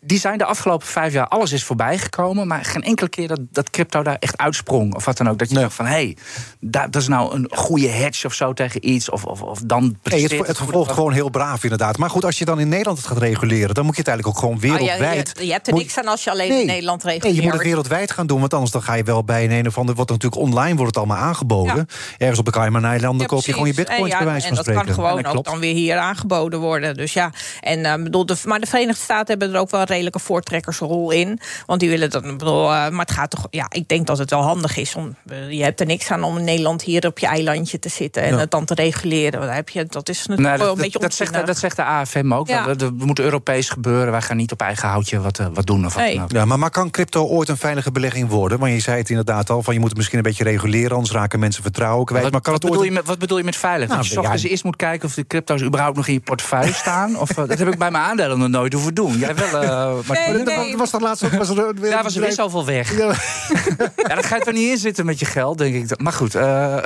Die 0.00 0.18
zijn 0.18 0.38
de 0.38 0.44
afgelopen 0.44 0.63
vijf 0.78 1.12
jaar, 1.12 1.28
alles 1.28 1.52
is 1.52 1.64
voorbij 1.64 1.98
gekomen. 1.98 2.46
Maar 2.46 2.64
geen 2.64 2.82
enkele 2.82 3.08
keer 3.08 3.28
dat, 3.28 3.40
dat 3.50 3.70
crypto 3.70 4.02
daar 4.02 4.16
echt 4.20 4.38
uitsprong. 4.38 4.94
Of 4.94 5.04
wat 5.04 5.16
dan 5.16 5.28
ook. 5.28 5.38
Dat 5.38 5.48
je 5.48 5.54
dacht 5.54 5.74
van, 5.74 5.86
hé, 5.86 5.92
hey, 5.92 6.16
dat, 6.60 6.92
dat 6.92 7.02
is 7.02 7.08
nou 7.08 7.34
een 7.34 7.50
goede 7.50 7.88
hedge 7.88 8.26
of 8.26 8.34
zo 8.34 8.52
tegen 8.52 8.88
iets. 8.88 9.10
Of, 9.10 9.24
of, 9.24 9.42
of 9.42 9.60
dan 9.66 9.96
nee, 10.02 10.22
het, 10.22 10.46
het 10.46 10.56
vervolgt 10.56 10.92
gewoon 10.92 11.12
heel 11.12 11.30
braaf 11.30 11.62
inderdaad. 11.62 11.96
Maar 11.96 12.10
goed, 12.10 12.24
als 12.24 12.38
je 12.38 12.44
dan 12.44 12.60
in 12.60 12.68
Nederland 12.68 12.98
het 12.98 13.06
gaat 13.06 13.18
reguleren... 13.18 13.74
dan 13.74 13.84
moet 13.84 13.94
je 13.94 14.00
het 14.00 14.08
eigenlijk 14.08 14.38
ook 14.38 14.44
gewoon 14.44 14.60
wereldwijd... 14.60 15.32
Oh, 15.34 15.40
je, 15.40 15.46
je, 15.46 15.52
hebt 15.52 15.66
er 15.66 15.74
niks 15.74 15.98
aan 15.98 16.06
als 16.06 16.24
je 16.24 16.30
alleen 16.30 16.60
in 16.60 16.66
Nederland 16.66 17.02
reguleert. 17.02 17.24
Nee, 17.24 17.34
je 17.34 17.42
moet 17.42 17.52
het 17.52 17.62
wereldwijd 17.62 18.10
gaan 18.10 18.26
doen. 18.26 18.40
Want 18.40 18.54
anders 18.54 18.72
dan 18.72 18.82
ga 18.82 18.94
je 18.94 19.02
wel 19.02 19.24
bij 19.24 19.44
een 19.44 19.50
een 19.50 19.66
of 19.66 19.78
ander... 19.78 19.94
wordt 19.94 20.10
natuurlijk 20.10 20.42
online 20.42 20.76
wordt 20.76 20.96
het 20.96 21.04
allemaal 21.04 21.24
aangeboden. 21.24 21.86
Ergens 22.18 22.38
op 22.38 22.44
de 22.44 22.50
Cayman-eilanden 22.50 23.20
ja, 23.20 23.26
koop 23.26 23.44
je 23.44 23.52
gewoon 23.52 23.66
je 23.66 23.74
bitcoins 23.74 24.10
ja, 24.10 24.18
bij 24.18 24.26
wijze 24.26 24.46
van 24.46 24.56
spreken. 24.56 24.80
En 24.80 24.86
dat 24.86 24.96
kan 24.96 25.04
gewoon 25.04 25.36
ook 25.36 25.44
dan 25.44 25.58
weer 25.58 25.74
hier 25.74 25.96
aangeboden 25.96 26.60
worden. 26.60 26.94
Dus 26.96 27.12
ja, 27.12 27.32
en, 27.60 27.78
uh, 27.78 27.94
bedoel, 27.94 28.26
de, 28.26 28.36
maar 28.44 28.60
de 28.60 28.66
Verenigde 28.66 29.02
Staten 29.02 29.26
hebben 29.26 29.54
er 29.54 29.60
ook 29.60 29.70
wel 29.70 29.80
een 29.80 29.86
redelijke 29.86 30.18
voortrekkersrol 30.54 31.10
in. 31.10 31.40
Want 31.66 31.80
die 31.80 31.88
willen 31.88 32.10
dat, 32.10 32.22
bedoel, 32.22 32.62
uh, 32.62 32.68
maar 32.68 33.06
het 33.06 33.10
gaat 33.10 33.30
toch... 33.30 33.46
Ja, 33.50 33.66
ik 33.68 33.88
denk 33.88 34.06
dat 34.06 34.18
het 34.18 34.30
wel 34.30 34.42
handig 34.42 34.76
is. 34.76 34.94
Om, 34.94 35.16
je 35.48 35.62
hebt 35.62 35.80
er 35.80 35.86
niks 35.86 36.10
aan 36.10 36.22
om 36.22 36.38
in 36.38 36.44
Nederland 36.44 36.82
hier 36.82 37.06
op 37.06 37.18
je 37.18 37.26
eilandje 37.26 37.78
te 37.78 37.88
zitten... 37.88 38.22
en 38.22 38.38
het 38.38 38.50
dan 38.50 38.64
te 38.64 38.74
reguleren. 38.74 39.40
Daar 39.40 39.54
heb 39.54 39.68
je, 39.68 39.84
dat 39.84 40.08
is 40.08 40.26
natuurlijk 40.26 40.56
wel 40.56 40.72
een 40.72 40.78
beetje 40.78 40.98
dat 40.98 41.14
zegt, 41.14 41.46
dat 41.46 41.58
zegt 41.58 41.76
de 41.76 41.84
AFM 41.84 42.32
ook. 42.32 42.48
Ja. 42.48 42.64
We, 42.66 42.76
we 42.76 43.04
moeten 43.04 43.24
Europees 43.24 43.68
gebeuren. 43.68 44.10
Wij 44.10 44.22
gaan 44.22 44.36
niet 44.36 44.52
op 44.52 44.60
eigen 44.60 44.88
houtje 44.88 45.20
wat, 45.20 45.38
uh, 45.38 45.46
wat 45.52 45.66
doen. 45.66 45.86
Of 45.86 45.96
nee. 45.96 46.20
wat 46.20 46.32
ja, 46.32 46.44
maar, 46.44 46.58
maar 46.58 46.70
kan 46.70 46.90
crypto 46.90 47.26
ooit 47.26 47.48
een 47.48 47.56
veilige 47.56 47.92
belegging 47.92 48.28
worden? 48.28 48.58
Want 48.58 48.72
je 48.72 48.80
zei 48.80 48.98
het 48.98 49.10
inderdaad 49.10 49.50
al, 49.50 49.62
van 49.62 49.74
je 49.74 49.80
moet 49.80 49.88
het 49.88 49.96
misschien 49.96 50.18
een 50.18 50.24
beetje 50.24 50.44
reguleren... 50.44 50.92
anders 50.92 51.14
raken 51.14 51.38
mensen 51.38 51.62
vertrouwen 51.62 52.04
kwijt. 52.04 52.22
Wat, 52.22 52.32
maar 52.32 52.40
kan 52.40 52.52
wat, 52.52 52.62
het 52.62 52.70
bedoel 52.70 52.86
je 52.86 52.92
met, 52.92 53.06
wat 53.06 53.18
bedoel 53.18 53.38
je 53.38 53.44
met 53.44 53.56
veilig? 53.56 53.88
Nou, 53.88 54.00
dat 54.00 54.10
je 54.10 54.20
ja, 54.20 54.50
eerst 54.50 54.64
moet 54.64 54.76
kijken 54.76 55.08
of 55.08 55.14
de 55.14 55.26
crypto's 55.26 55.62
überhaupt 55.62 55.96
nog 55.96 56.06
in 56.06 56.12
je 56.12 56.20
portefeuille 56.20 56.72
staan. 56.84 57.18
of, 57.18 57.28
dat 57.28 57.58
heb 57.58 57.68
ik 57.68 57.78
bij 57.78 57.90
mijn 57.90 58.04
aandelen 58.04 58.38
nog 58.38 58.48
nooit 58.48 58.72
hoeven 58.72 58.94
doen. 58.94 59.18
Jij 59.18 59.34
wel, 59.34 59.62
uh, 59.62 59.70
maar 60.06 60.18
nee, 60.28 60.33
nee. 60.42 60.76
Was 60.76 60.90
dat 60.90 61.00
laatst 61.00 61.24
ook... 61.24 61.32
Was 61.32 61.48
er, 61.48 61.74
ja, 61.82 62.02
was 62.02 62.14
er 62.14 62.20
weer 62.20 62.32
zoveel 62.32 62.64
weg. 62.64 62.98
Ja. 62.98 63.06
ja, 64.08 64.14
dat 64.14 64.26
ga 64.26 64.36
je 64.36 64.44
er 64.44 64.52
niet 64.52 64.70
in 64.70 64.78
zitten 64.78 65.06
met 65.06 65.18
je 65.18 65.24
geld, 65.24 65.58
denk 65.58 65.74
ik. 65.74 66.00
Maar 66.00 66.12
goed. 66.12 66.34
Uh, 66.34 66.76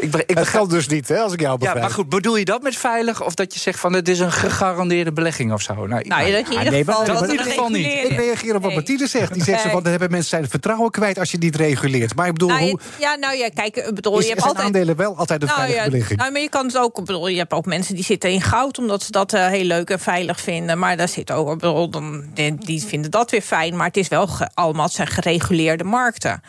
ik, 0.00 0.14
ik 0.26 0.38
het 0.38 0.48
geldt 0.48 0.70
dus 0.70 0.88
niet, 0.88 1.08
hè, 1.08 1.18
als 1.18 1.32
ik 1.32 1.40
jou 1.40 1.58
begrijp. 1.58 1.76
Ja, 1.76 1.82
maar 1.82 1.94
goed, 1.94 2.08
bedoel 2.08 2.36
je 2.36 2.44
dat 2.44 2.62
met 2.62 2.76
veilig? 2.76 3.24
Of 3.24 3.34
dat 3.34 3.54
je 3.54 3.60
zegt 3.60 3.80
van 3.80 3.92
het 3.92 4.08
is 4.08 4.18
een 4.18 4.32
gegarandeerde 4.32 5.12
belegging 5.12 5.52
of 5.52 5.62
zo? 5.62 5.74
Nou, 5.74 5.88
nou, 5.88 6.04
nou 6.06 6.32
dat 6.32 6.46
je 6.46 6.54
in 6.54 6.64
ieder 6.64 6.72
geval, 6.72 7.04
dat 7.04 7.22
in 7.22 7.30
ieder 7.30 7.46
geval 7.46 7.68
niet. 7.68 7.86
Ik 7.86 8.16
reageer 8.16 8.54
op 8.54 8.62
wat 8.62 8.74
Martine 8.74 9.06
zegt. 9.06 9.34
Die 9.34 9.44
zegt 9.44 9.62
ze 9.62 9.68
van, 9.68 9.82
dan 9.82 9.90
hebben 9.90 10.10
mensen 10.10 10.30
zijn 10.30 10.48
vertrouwen 10.48 10.90
kwijt 10.90 11.18
als 11.18 11.30
je 11.30 11.38
niet 11.38 11.56
reguleert. 11.56 12.14
Maar 12.14 12.26
ik 12.26 12.32
bedoel, 12.32 12.48
nou, 12.48 12.62
hoe... 12.62 12.78
Ja, 12.98 13.14
nou 13.14 13.36
ja, 13.36 13.48
kijk, 13.54 13.90
bedoel, 13.94 14.18
is, 14.18 14.24
je 14.24 14.30
hebt 14.30 14.42
altijd... 14.42 14.66
aandelen 14.66 14.96
wel 14.96 15.16
altijd 15.16 15.42
een 15.42 15.48
nou, 15.48 15.58
veilige 15.58 15.84
ja, 15.84 15.90
belegging? 15.90 16.18
Nou, 16.18 16.32
maar 16.32 16.40
je 16.40 16.48
kan 16.48 16.66
het 16.66 16.78
ook, 16.78 16.94
bedoel, 17.04 17.28
je 17.28 17.38
hebt 17.38 17.52
ook 17.52 17.66
mensen 17.66 17.94
die 17.94 18.04
zitten 18.04 18.30
in 18.30 18.42
goud... 18.42 18.78
omdat 18.78 19.02
ze 19.02 19.10
dat 19.10 19.34
uh, 19.34 19.46
heel 19.46 19.64
leuk 19.64 19.90
en 19.90 20.00
veilig 20.00 20.40
vinden. 20.40 20.78
Maar 20.78 20.96
daar 20.96 21.08
zit 21.08 21.30
ook, 21.30 21.58
bedoel, 21.58 21.90
dan, 21.90 22.11
die, 22.58 22.82
vinden 22.82 23.10
dat 23.10 23.30
weer 23.30 23.42
fijn. 23.42 23.76
Maar 23.76 23.86
het 23.86 23.96
is 23.96 24.08
wel 24.08 24.28
allemaal 24.54 24.88
zijn 24.88 25.08
gereguleerde 25.08 25.84
markten. 25.84 26.42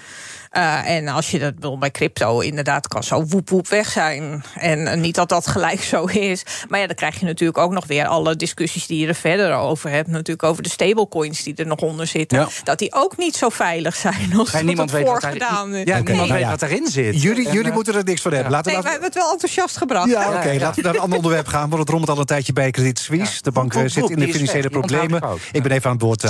Uh, 0.58 0.90
en 0.90 1.08
als 1.08 1.32
je 1.32 1.40
dat 1.40 1.54
wil 1.60 1.78
bij 1.78 1.92
crypto 1.92 2.40
inderdaad 2.40 2.88
kan 2.88 3.04
zo 3.04 3.26
woep 3.26 3.50
woep 3.50 3.68
weg 3.68 3.92
zijn. 3.92 4.44
En 4.56 4.80
uh, 4.80 4.94
niet 4.94 5.16
dat 5.16 5.30
dat 5.30 5.48
gelijk 5.48 5.82
zo 5.84 6.06
is. 6.06 6.46
Maar 6.70 6.80
ja, 6.80 6.88
dan 6.88 6.96
krijg 6.96 7.20
je 7.20 7.26
natuurlijk 7.26 7.58
ook 7.58 7.72
nog 7.72 7.88
weer 7.88 8.06
alle 8.08 8.36
discussies 8.36 8.88
die 8.88 9.00
je 9.00 9.08
er 9.08 9.16
verder 9.16 9.54
over 9.54 9.90
hebt. 9.90 10.08
Natuurlijk 10.08 10.44
over 10.44 10.64
de 10.64 10.70
stablecoins 10.70 11.44
die 11.44 11.56
er 11.56 11.66
nog 11.66 11.80
onder 11.80 12.08
zitten. 12.08 12.40
Ja. 12.40 12.48
Dat 12.64 12.80
die 12.80 12.94
ook 12.94 13.18
niet 13.18 13.36
zo 13.36 13.50
veilig 13.50 13.96
zijn 13.96 14.34
als 14.38 14.52
ja, 14.52 14.62
niemand 14.62 14.92
weet 14.92 15.06
wat 15.06 15.26
gedaan 15.26 15.74
Ja, 15.74 15.82
okay. 15.82 16.02
niemand 16.02 16.30
weet 16.30 16.46
wat 16.46 16.62
erin 16.62 16.88
zit. 16.88 17.22
Jullie, 17.22 17.48
en, 17.48 17.54
jullie 17.54 17.70
uh, 17.70 17.74
moeten 17.74 17.96
er 17.96 18.04
niks 18.04 18.22
van 18.22 18.34
hebben. 18.34 18.52
Laten 18.52 18.72
nee, 18.72 18.82
we 18.82 18.90
hebben 18.90 19.08
het 19.08 19.18
wel 19.18 19.32
enthousiast 19.32 19.78
gebracht. 19.78 20.10
Ja, 20.10 20.28
oké. 20.28 20.38
Okay, 20.38 20.60
laten 20.60 20.76
we 20.76 20.82
naar 20.82 20.96
een 20.96 21.02
ander 21.02 21.18
onderwerp 21.18 21.48
gaan. 21.48 21.70
Want 21.70 21.82
het 21.82 21.90
rommelt 21.90 22.10
al 22.10 22.20
een 22.20 22.26
tijdje 22.26 22.54
bij 22.54 22.72
Credit 22.72 23.00
Suisse. 23.00 23.42
De 23.42 23.52
bank 23.52 23.74
woep, 23.74 23.90
zit 23.90 24.10
in 24.10 24.20
de 24.20 24.34
financiële 24.34 24.70
problemen. 24.70 25.22
Ik 25.52 25.64
ben 25.64 25.72
even 25.72 25.90
aan 25.90 25.96
het 25.96 26.02
woord. 26.02 26.22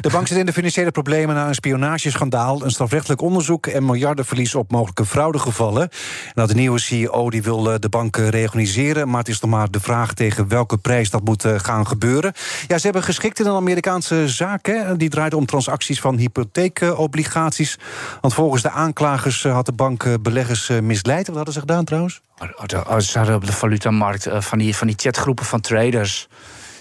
De 0.00 0.10
bank 0.10 0.26
zit 0.26 0.38
in 0.38 0.46
de 0.46 0.52
financiële 0.52 0.90
problemen 0.90 1.34
na 1.34 1.48
een 1.48 1.54
spionageschandaal. 1.54 2.64
Een 2.64 2.70
strafrechtelijk 2.70 3.20
onderzoek 3.20 3.51
en 3.60 3.84
miljarden 3.84 4.24
verlies 4.24 4.54
op 4.54 4.70
mogelijke 4.70 5.06
fraudegevallen. 5.06 5.88
Nou, 6.34 6.48
de 6.48 6.54
nieuwe 6.54 6.78
CEO 6.78 7.30
die 7.30 7.42
wil 7.42 7.62
de 7.62 7.88
bank 7.88 8.16
reorganiseren, 8.16 9.08
maar 9.08 9.18
het 9.18 9.28
is 9.28 9.40
nog 9.40 9.50
maar 9.50 9.70
de 9.70 9.80
vraag 9.80 10.14
tegen 10.14 10.48
welke 10.48 10.78
prijs 10.78 11.10
dat 11.10 11.24
moet 11.24 11.46
gaan 11.56 11.86
gebeuren. 11.86 12.32
Ja, 12.66 12.76
ze 12.78 12.84
hebben 12.84 13.02
geschikt 13.02 13.40
in 13.40 13.46
een 13.46 13.54
Amerikaanse 13.54 14.28
zaak. 14.28 14.66
Hè. 14.66 14.96
Die 14.96 15.08
draait 15.08 15.34
om 15.34 15.46
transacties 15.46 16.00
van 16.00 16.16
hypotheekobligaties. 16.16 17.78
Want 18.20 18.34
volgens 18.34 18.62
de 18.62 18.70
aanklagers 18.70 19.42
had 19.42 19.66
de 19.66 19.72
bank 19.72 20.22
beleggers 20.22 20.68
misleid. 20.82 21.26
Wat 21.26 21.36
hadden 21.36 21.54
ze 21.54 21.60
gedaan 21.60 21.84
trouwens? 21.84 22.20
Ze 22.98 23.18
hadden 23.18 23.34
op 23.34 23.46
de 23.46 23.52
valutamarkt 23.52 24.28
van 24.30 24.58
die, 24.58 24.76
van 24.76 24.86
die 24.86 24.96
chatgroepen 24.98 25.44
van 25.44 25.60
traders. 25.60 26.28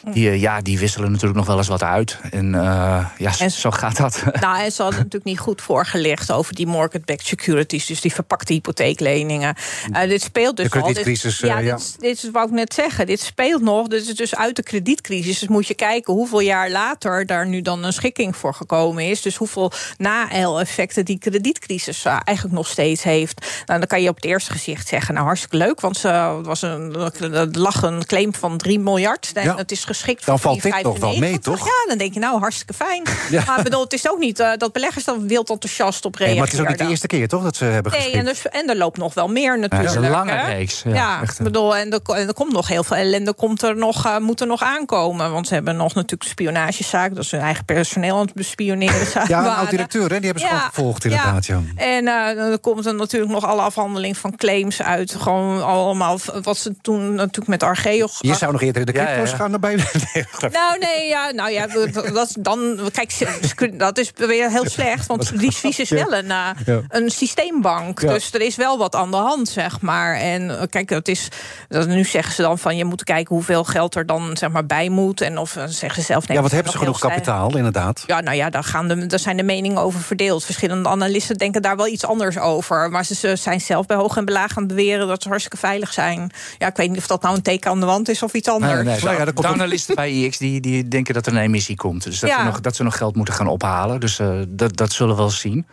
Die, 0.10 0.40
ja, 0.40 0.62
die 0.62 0.80
wisselen 0.80 1.12
natuurlijk 1.12 1.38
nog 1.38 1.48
wel 1.48 1.58
eens 1.58 1.68
wat 1.68 1.84
uit. 1.84 2.18
En 2.32 2.54
uh, 2.54 3.06
ja, 3.18 3.32
en, 3.40 3.52
zo 3.52 3.72
gaat 3.72 3.98
dat. 3.98 4.24
Nou, 4.42 4.60
en 4.60 4.72
ze 4.72 4.82
hadden 4.82 5.00
natuurlijk 5.00 5.26
niet 5.26 5.40
goed 5.40 5.62
voorgelegd 5.62 6.32
over 6.32 6.56
die 6.56 6.68
mortgage-backed 6.68 7.26
securities, 7.26 7.86
dus 7.86 8.02
die 8.02 8.14
verpakte 8.14 8.54
hypotheekleningen. 8.54 9.56
Uh, 9.92 10.02
dit 10.02 10.22
speelt 10.22 10.58
dus 10.58 10.70
de 10.70 10.80
kredietcrisis, 10.80 11.44
al. 11.44 11.56
Dit, 11.56 11.66
ja, 11.66 11.76
dit, 11.76 11.98
dit, 12.00 12.32
wou 12.32 12.48
ik 12.48 12.52
net 12.54 12.74
zeggen. 12.74 13.06
Dit 13.06 13.20
speelt 13.20 13.62
nog. 13.62 13.88
Dit 13.88 14.08
is 14.08 14.16
dus 14.16 14.36
uit 14.36 14.56
de 14.56 14.64
kredietcrisis. 14.64 15.40
Dus 15.40 15.48
moet 15.48 15.68
je 15.68 15.74
kijken 15.74 16.14
hoeveel 16.14 16.40
jaar 16.40 16.70
later 16.70 17.26
daar 17.26 17.48
nu 17.48 17.62
dan 17.62 17.84
een 17.84 17.94
schikking 17.94 18.36
voor 18.36 18.54
gekomen 18.54 19.10
is. 19.10 19.22
Dus 19.22 19.36
hoeveel 19.36 19.72
na-effecten 19.98 21.06
die 21.06 21.18
kredietcrisis 21.18 22.06
eigenlijk 22.06 22.56
nog 22.56 22.68
steeds 22.68 23.04
heeft. 23.04 23.64
Nou, 23.66 23.80
dan 23.80 23.88
kan 23.88 24.02
je 24.02 24.10
op 24.10 24.16
het 24.16 24.26
eerste 24.26 24.52
gezicht 24.52 24.88
zeggen, 24.88 25.14
nou 25.14 25.26
hartstikke 25.26 25.58
leuk, 25.58 25.82
want 25.82 25.98
ze 25.98 26.40
was 26.44 26.62
een, 26.62 26.96
er 27.20 27.48
lag 27.52 27.82
een 27.82 28.06
claim 28.06 28.34
van 28.34 28.58
3 28.58 28.80
miljard. 28.80 29.32
En 29.34 29.44
Ja. 29.44 29.56
het 29.56 29.72
is 29.72 29.84
geschikt 29.94 30.26
Dan 30.26 30.40
voor 30.40 30.50
valt 30.52 30.62
dit 30.64 30.84
nog 30.84 31.00
wel 31.00 31.18
mee, 31.18 31.32
4,95. 31.34 31.40
toch? 31.42 31.66
Ja, 31.66 31.88
dan 31.88 31.98
denk 31.98 32.14
je 32.14 32.20
nou 32.20 32.40
hartstikke 32.40 32.74
fijn. 32.74 33.04
Ja. 33.30 33.44
Maar 33.48 33.58
ik 33.58 33.64
bedoel, 33.64 33.84
het 33.84 33.94
is 33.94 34.10
ook 34.10 34.20
niet 34.20 34.40
uh, 34.40 34.50
dat 34.58 34.72
beleggers 34.72 35.06
dan 35.06 35.28
wild 35.28 35.50
enthousiast 35.50 36.06
op 36.06 36.20
Nee, 36.20 36.28
reageren. 36.28 36.38
maar 36.38 36.46
het 36.48 36.54
is 36.54 36.60
ook 36.62 36.68
niet 36.68 36.78
de 36.88 36.92
eerste 36.94 37.08
keer, 37.08 37.28
toch, 37.28 37.44
dat 37.44 37.56
ze 37.56 37.66
hebben 37.66 37.92
Nee, 37.92 38.12
en 38.12 38.28
geschikt? 38.28 38.56
er, 38.56 38.60
en 38.62 38.70
er 38.70 38.76
loopt 38.78 38.98
nog 38.98 39.14
wel 39.14 39.28
meer 39.28 39.60
natuurlijk. 39.60 39.90
Het 39.90 40.00
is 40.00 40.06
een 40.06 40.12
lange 40.12 40.32
hè? 40.32 40.46
reeks. 40.52 40.82
Ja, 40.86 40.94
Ja, 40.94 41.22
echt, 41.22 41.38
ik 41.40 41.44
bedoel, 41.46 41.76
en 41.76 41.92
er, 41.92 42.00
en 42.16 42.28
er 42.28 42.34
komt 42.34 42.52
nog 42.54 42.68
heel 42.68 42.84
veel 42.84 42.98
ellende 42.98 43.34
komt 43.34 43.62
er 43.62 43.76
nog, 43.78 44.06
uh, 44.06 44.18
moet 44.18 44.42
er 44.42 44.48
nog 44.48 44.64
aankomen. 44.64 45.32
Want 45.32 45.48
ze 45.48 45.54
hebben 45.54 45.76
nog 45.76 45.94
natuurlijk 45.96 46.30
spionagezaak, 46.30 47.16
dat 47.16 47.26
ze 47.26 47.36
hun 47.36 47.46
eigen 47.46 47.66
personeel 47.66 48.16
aan 48.16 48.26
het 48.26 48.34
bespioneren 48.34 49.08
zijn. 49.12 49.26
Ja, 49.28 49.40
een 49.46 49.56
oud-directeur, 49.56 50.08
die 50.08 50.20
hebben 50.20 50.40
ze 50.40 50.48
Ja, 50.48 50.48
gewoon 50.56 50.68
gevolgd, 50.70 51.04
inderdaad. 51.06 51.46
Ja. 51.46 51.60
En 51.76 52.04
uh, 52.06 52.36
dan 52.50 52.60
komt 52.60 52.86
er 52.86 52.96
natuurlijk 52.96 53.32
nog 53.32 53.46
alle 53.46 53.62
afhandeling 53.62 54.18
van 54.18 54.36
claims 54.36 54.82
uit. 54.82 55.16
Gewoon 55.20 55.64
allemaal 55.64 56.20
wat 56.42 56.58
ze 56.58 56.76
toen 56.82 57.14
natuurlijk 57.14 57.48
met 57.48 57.64
Argeo... 57.64 58.08
Je 58.20 58.36
zou 58.36 58.52
nog 58.52 58.62
eerder 58.62 58.82
in 58.82 58.94
de 58.94 58.94
Ja, 59.00 59.04
crypto's 59.06 59.26
ja, 59.26 59.32
ja. 59.32 59.42
gaan 59.42 59.52
dan 59.52 59.60
bij... 59.60 59.76
Nee, 59.76 59.80
grapje. 59.81 59.81
Nou, 60.52 60.78
nee, 60.80 61.08
ja, 61.08 61.32
nou 61.32 61.52
ja, 61.52 61.68
dat, 62.14 62.36
dan, 62.40 62.80
kijk, 62.92 63.80
dat 63.80 63.98
is 63.98 64.12
weer 64.16 64.50
heel 64.50 64.70
slecht. 64.70 65.08
Want 65.08 65.40
die 65.40 65.52
Suisse 65.52 65.82
is 65.82 65.90
wel 65.90 66.14
een, 66.14 66.26
uh, 66.26 66.50
Ja. 66.66 66.82
een 66.90 67.10
systeembank. 67.10 68.02
Ja. 68.02 68.14
Dus 68.14 68.34
er 68.34 68.42
is 68.42 68.56
wel 68.56 68.78
wat 68.78 68.96
aan 68.96 69.12
de 69.12 69.18
hand, 69.18 69.50
zeg 69.50 69.82
maar. 69.82 70.16
En 70.16 70.42
uh, 70.42 70.62
kijk, 70.70 70.90
het 70.90 71.08
is, 71.08 71.28
dat, 71.68 71.88
nu 71.88 72.04
zeggen 72.04 72.34
ze 72.34 72.42
dan 72.42 72.60
van... 72.60 72.78
je 72.78 72.86
moet 72.86 73.04
kijken 73.04 73.36
hoeveel 73.36 73.64
geld 73.64 73.96
er 73.96 74.06
dan 74.06 74.38
zeg 74.38 74.50
maar, 74.50 74.66
bij 74.66 74.90
moet. 74.90 75.22
En 75.22 75.38
of 75.38 75.56
uh, 75.56 75.64
zeggen 75.68 76.02
ze 76.02 76.08
zelf... 76.08 76.28
Nee, 76.28 76.38
Ja, 76.38 76.44
wat 76.44 76.52
hebben 76.52 76.72
ze 76.72 76.78
genoeg 76.78 77.00
kapitaal, 77.00 77.58
inderdaad? 77.58 78.04
Ja, 78.08 78.22
nou 78.22 78.36
ja, 78.36 78.50
daar, 78.50 78.64
gaan 78.64 78.88
de, 78.88 79.06
daar 79.06 79.20
zijn 79.20 79.38
de 79.38 79.44
meningen 79.44 79.82
over 79.82 80.00
verdeeld. 80.00 80.46
Verschillende 80.46 80.90
analisten 80.90 81.38
denken 81.38 81.62
daar 81.62 81.76
wel 81.76 81.88
iets 81.88 82.06
anders 82.06 82.38
over. 82.38 82.90
Maar 82.90 83.06
ze, 83.06 83.16
ze 83.16 83.36
zijn 83.36 83.62
zelf 83.62 83.86
bij 83.86 83.98
hoog 83.98 84.18
en 84.18 84.26
belaag 84.26 84.58
aan 84.58 84.64
het 84.64 84.76
beweren... 84.76 85.08
dat 85.08 85.22
ze 85.22 85.28
hartstikke 85.28 85.58
veilig 85.58 85.94
zijn. 85.94 86.32
Ja, 86.58 86.68
ik 86.68 86.76
weet 86.76 86.90
niet 86.90 86.98
of 86.98 87.08
dat 87.08 87.22
nou 87.22 87.36
een 87.36 87.42
teken 87.42 87.72
aan 87.72 87.80
de 87.80 87.86
wand 87.86 88.10
is 88.10 88.24
of 88.24 88.34
iets 88.34 88.48
anders. 88.48 88.74
Nee, 88.74 88.84
nee, 88.84 89.00
Nou 89.00 89.14
ja, 89.14 89.26
de, 89.26 89.34
dat 89.34 89.46
komt 89.46 89.60
analisten 89.72 89.96
bij 89.96 90.12
IX 90.12 90.38
die, 90.38 90.60
die 90.62 90.88
denken 90.88 91.14
dat 91.14 91.26
er 91.28 91.34
een 91.34 91.40
emissie 91.42 91.76
komt. 91.76 92.04
Dus 92.04 92.20
dat, 92.20 92.30
Ja. 92.30 92.38
ze 92.38 92.44
nog, 92.44 92.62
dat 92.62 92.76
ze 92.76 92.84
nog 92.84 92.98
geld 92.98 93.16
moeten 93.16 93.34
gaan 93.34 93.48
ophalen. 93.48 94.00
Dus 94.00 94.20
eh, 94.20 94.40
dat, 94.48 94.78
dat 94.78 94.92
zullen 94.92 95.16
we 95.16 95.22
wel 95.22 95.30
zien. 95.30 95.66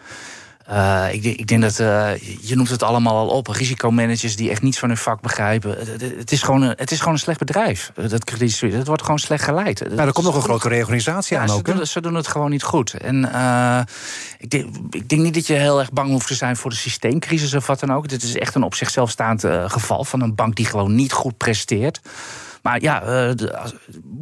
Eh, 0.66 1.06
ik, 1.12 1.22
denk- 1.22 1.36
ik 1.38 1.46
denk 1.46 1.62
dat, 1.62 1.78
eh, 1.78 2.10
je 2.40 2.56
noemt 2.56 2.68
het 2.70 2.82
allemaal 2.82 3.16
al 3.16 3.28
op, 3.28 3.46
risicomanagers 3.46 4.36
die 4.36 4.50
echt 4.50 4.62
niets 4.62 4.78
van 4.78 4.88
hun 4.88 4.98
vak 4.98 5.20
begrijpen. 5.20 5.70
Het, 5.78 5.88
het- 5.88 6.14
het 6.18 6.32
is, 6.32 6.42
gewoon 6.42 6.62
een, 6.62 6.74
het 6.76 6.90
is 6.90 6.98
gewoon 6.98 7.12
een 7.14 7.18
slecht 7.20 7.38
bedrijf, 7.38 7.92
dat 7.94 8.30
Suisse. 8.36 8.66
Het 8.66 8.86
wordt 8.86 9.02
gewoon 9.02 9.18
slecht 9.18 9.44
geleid. 9.44 9.80
Nou, 9.88 10.06
er 10.06 10.12
komt 10.12 10.26
nog 10.26 10.34
een 10.36 10.42
grote 10.42 10.68
reorganisatie 10.68 11.36
Ja, 11.36 11.42
aan 11.42 11.48
ze, 11.48 11.54
ook, 11.54 11.64
doen, 11.64 11.86
ze 11.86 12.00
doen 12.00 12.14
het 12.14 12.26
gewoon 12.26 12.50
niet 12.50 12.62
goed. 12.62 12.92
En 12.94 13.32
eh, 13.32 13.80
ik, 14.38 14.50
denk, 14.50 14.76
ik 14.90 15.08
denk 15.08 15.22
niet 15.22 15.34
dat 15.34 15.46
je 15.46 15.54
heel 15.54 15.78
erg 15.78 15.92
bang 15.92 16.10
hoeft 16.10 16.26
te 16.26 16.34
zijn 16.34 16.56
voor 16.56 16.70
de 16.70 16.76
systeemcrisis 16.76 17.54
of 17.54 17.66
wat 17.66 17.80
dan 17.80 17.92
ook. 17.92 18.08
Dit 18.08 18.22
is 18.22 18.36
echt 18.36 18.54
een 18.54 18.62
op 18.62 18.74
zichzelf 18.74 19.10
staand 19.10 19.44
geval 19.66 20.04
van 20.04 20.20
een 20.20 20.34
bank 20.34 20.54
die 20.56 20.66
gewoon 20.66 20.94
niet 20.94 21.12
goed 21.12 21.36
presteert. 21.36 22.00
Maar 22.68 22.82
ja, 22.82 23.02
eh, 23.02 23.34
de, 23.34 23.58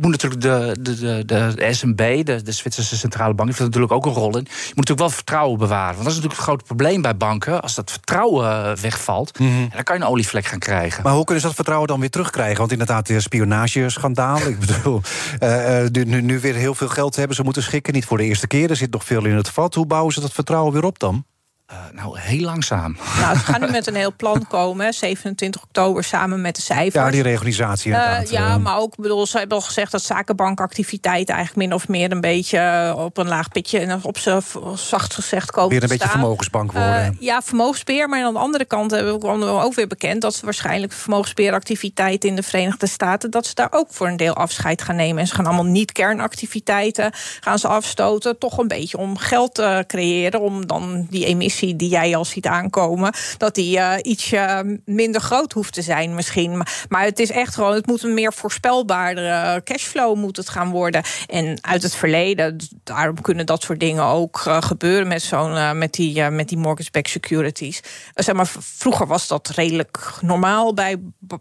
moet 0.01 0.11
natuurlijk 0.11 0.43
de, 0.43 0.77
de, 0.81 1.25
de, 1.25 1.25
de 1.25 1.73
SNB, 1.75 2.25
de, 2.25 2.43
de 2.43 2.53
Zwitserse 2.53 2.97
Centrale 2.97 3.35
Bank, 3.35 3.49
heeft 3.49 3.61
natuurlijk 3.61 3.93
ook 3.93 4.07
een 4.07 4.13
rol 4.13 4.37
in. 4.37 4.47
Je 4.49 4.73
moet 4.75 4.77
natuurlijk 4.77 4.99
wel 4.99 5.11
vertrouwen 5.11 5.59
bewaren. 5.59 5.95
Want 5.95 6.05
dat 6.05 6.07
is 6.07 6.15
natuurlijk 6.15 6.35
het 6.35 6.49
grote 6.49 6.65
probleem 6.65 7.03
bij 7.03 7.17
banken. 7.17 7.63
Als 7.63 7.75
dat 7.75 7.91
vertrouwen 7.91 8.51
eh, 8.51 8.77
wegvalt, 8.77 9.39
en 9.39 9.71
dan 9.75 9.83
kan 9.83 9.97
je 9.97 10.03
een 10.03 10.09
olievlek 10.09 10.45
gaan 10.45 10.59
krijgen. 10.59 11.03
Maar 11.03 11.13
hoe 11.13 11.25
kunnen 11.25 11.41
ze 11.41 11.47
dat 11.47 11.57
vertrouwen 11.57 11.89
dan 11.89 12.01
weer 12.01 12.11
terugkrijgen? 12.11 12.59
Want 12.59 12.73
inderdaad, 12.73 13.07
de 13.07 13.21
spionageschandaal. 13.21 14.39
ik 14.49 14.59
bedoel, 14.59 15.01
eh, 15.39 15.85
nu, 15.93 16.23
nu 16.23 16.41
weer 16.41 16.55
heel 16.55 16.75
veel 16.75 16.89
geld 16.89 17.17
hebben 17.17 17.37
ze 17.37 17.43
moeten 17.43 17.63
schikken. 17.63 17.93
Niet 17.93 18.05
voor 18.05 18.19
de 18.19 18.25
eerste 18.25 18.47
keer, 18.47 18.71
er 18.71 18.77
zit 18.77 18.93
nog 18.93 19.05
veel 19.05 19.25
in 19.25 19.37
het 19.37 19.51
vat. 19.51 19.75
Hoe 19.75 19.87
bouwen 19.87 20.13
ze 20.13 20.21
dat 20.21 20.33
vertrouwen 20.33 20.73
weer 20.73 20.85
op 20.85 20.99
dan? 20.99 21.25
Uh, 21.73 21.79
nou, 21.93 22.19
heel 22.19 22.41
langzaam. 22.41 22.97
Nou, 23.21 23.37
ze 23.37 23.45
gaan 23.45 23.61
nu 23.61 23.71
met 23.81 23.87
een 23.87 23.95
heel 23.95 24.13
plan 24.17 24.47
komen. 24.49 24.95
27 24.95 25.63
oktober 25.63 26.05
samen 26.05 26.41
met 26.41 26.57
de 26.57 26.63
cijfers. 26.63 27.05
Ja, 27.05 27.11
die 27.11 27.23
reorganisatie. 27.23 27.93
Uh, 27.93 28.19
ja, 28.31 28.59
maar 28.59 28.79
ook, 28.79 28.97
bedoel, 28.97 29.27
ze 29.27 29.39
hebben 29.39 29.57
al 29.57 29.63
gezegd 29.63 29.93
dat 29.93 30.03
zakenbankactiviteit 30.03 31.29
eigenlijk 31.29 31.59
min 31.69 31.75
of 31.75 31.89
meer 31.89 32.13
een 32.13 32.21
beetje 32.21 32.95
op 32.97 33.17
een 33.17 33.29
laag 33.29 33.49
pitje 33.49 33.79
en 33.79 34.05
op 34.05 34.19
ze 34.19 34.41
zacht 34.75 35.15
gezegd 35.15 35.51
komen. 35.51 35.71
Weer 35.71 35.83
een 35.83 35.89
beetje 35.89 36.09
vermogensbank 36.09 36.73
worden. 36.73 37.13
Uh, 37.13 37.21
ja, 37.21 37.43
vermogensbeheer. 37.43 38.09
Maar 38.09 38.25
aan 38.25 38.33
de 38.33 38.39
andere 38.39 38.65
kant 38.65 38.91
hebben 38.91 39.21
we 39.21 39.47
ook 39.47 39.75
weer 39.75 39.87
bekend 39.87 40.23
dat 40.23 40.35
ze 40.35 40.45
waarschijnlijk 40.45 40.93
vermogensbeheeractiviteit 40.93 42.25
in 42.25 42.37
de 42.37 42.43
Verenigde 42.43 42.87
Staten, 42.87 43.31
dat 43.31 43.47
ze 43.47 43.55
daar 43.55 43.73
ook 43.73 43.89
voor 43.91 44.07
een 44.07 44.17
deel 44.17 44.35
afscheid 44.35 44.83
gaan 44.83 44.97
nemen. 44.97 45.19
En 45.19 45.27
ze 45.27 45.35
gaan 45.35 45.47
allemaal 45.47 45.65
niet 45.65 45.93
kernactiviteiten 45.93 47.11
gaan 47.41 47.59
ze 47.59 47.69
afstoten. 47.69 48.39
Toch 48.39 48.59
een 48.59 48.69
beetje 48.69 48.99
om 48.99 49.19
geld 49.19 49.55
te 49.55 49.85
creëren, 49.87 50.41
om 50.41 50.67
dan 50.67 51.07
die 51.11 51.25
emissie 51.25 51.55
die 51.61 51.89
jij 51.89 52.17
al 52.17 52.25
ziet 52.25 52.47
aankomen, 52.47 53.13
dat 53.39 53.55
die 53.55 53.77
uh, 53.77 53.95
ietsje 54.03 54.79
minder 54.85 55.21
groot 55.21 55.53
hoeft 55.53 55.73
te 55.73 55.83
zijn 55.83 56.15
misschien. 56.15 56.57
Maar, 56.57 56.85
maar, 56.89 57.05
het 57.05 57.19
is 57.19 57.31
echt 57.31 57.55
gewoon, 57.55 57.75
het 57.75 57.87
moet 57.87 58.03
een 58.03 58.15
meer 58.15 58.33
voorspelbaardere 58.33 59.63
cashflow 59.63 60.17
moet 60.17 60.37
het 60.37 60.49
gaan 60.49 60.71
worden. 60.71 61.03
En 61.27 61.59
uit 61.61 61.83
het 61.83 61.95
verleden, 61.95 62.57
daarom 62.85 63.21
kunnen 63.21 63.47
dat 63.47 63.63
soort 63.63 63.81
dingen 63.81 64.05
ook 64.05 64.45
uh, 64.49 64.63
gebeuren 64.63 65.09
met 65.09 65.23
zo'n 65.23 65.53
uh, 65.53 65.73
met 65.73 65.93
die 65.93 66.23
met 66.31 66.49
die 66.49 66.59
mortgage-backed 66.59 67.11
securities. 67.11 67.81
zeg 68.15 68.35
maar, 68.35 68.51
vroeger 68.59 69.07
was 69.07 69.27
dat 69.27 69.49
redelijk 69.49 70.13
normaal 70.21 70.75
bij 70.75 70.97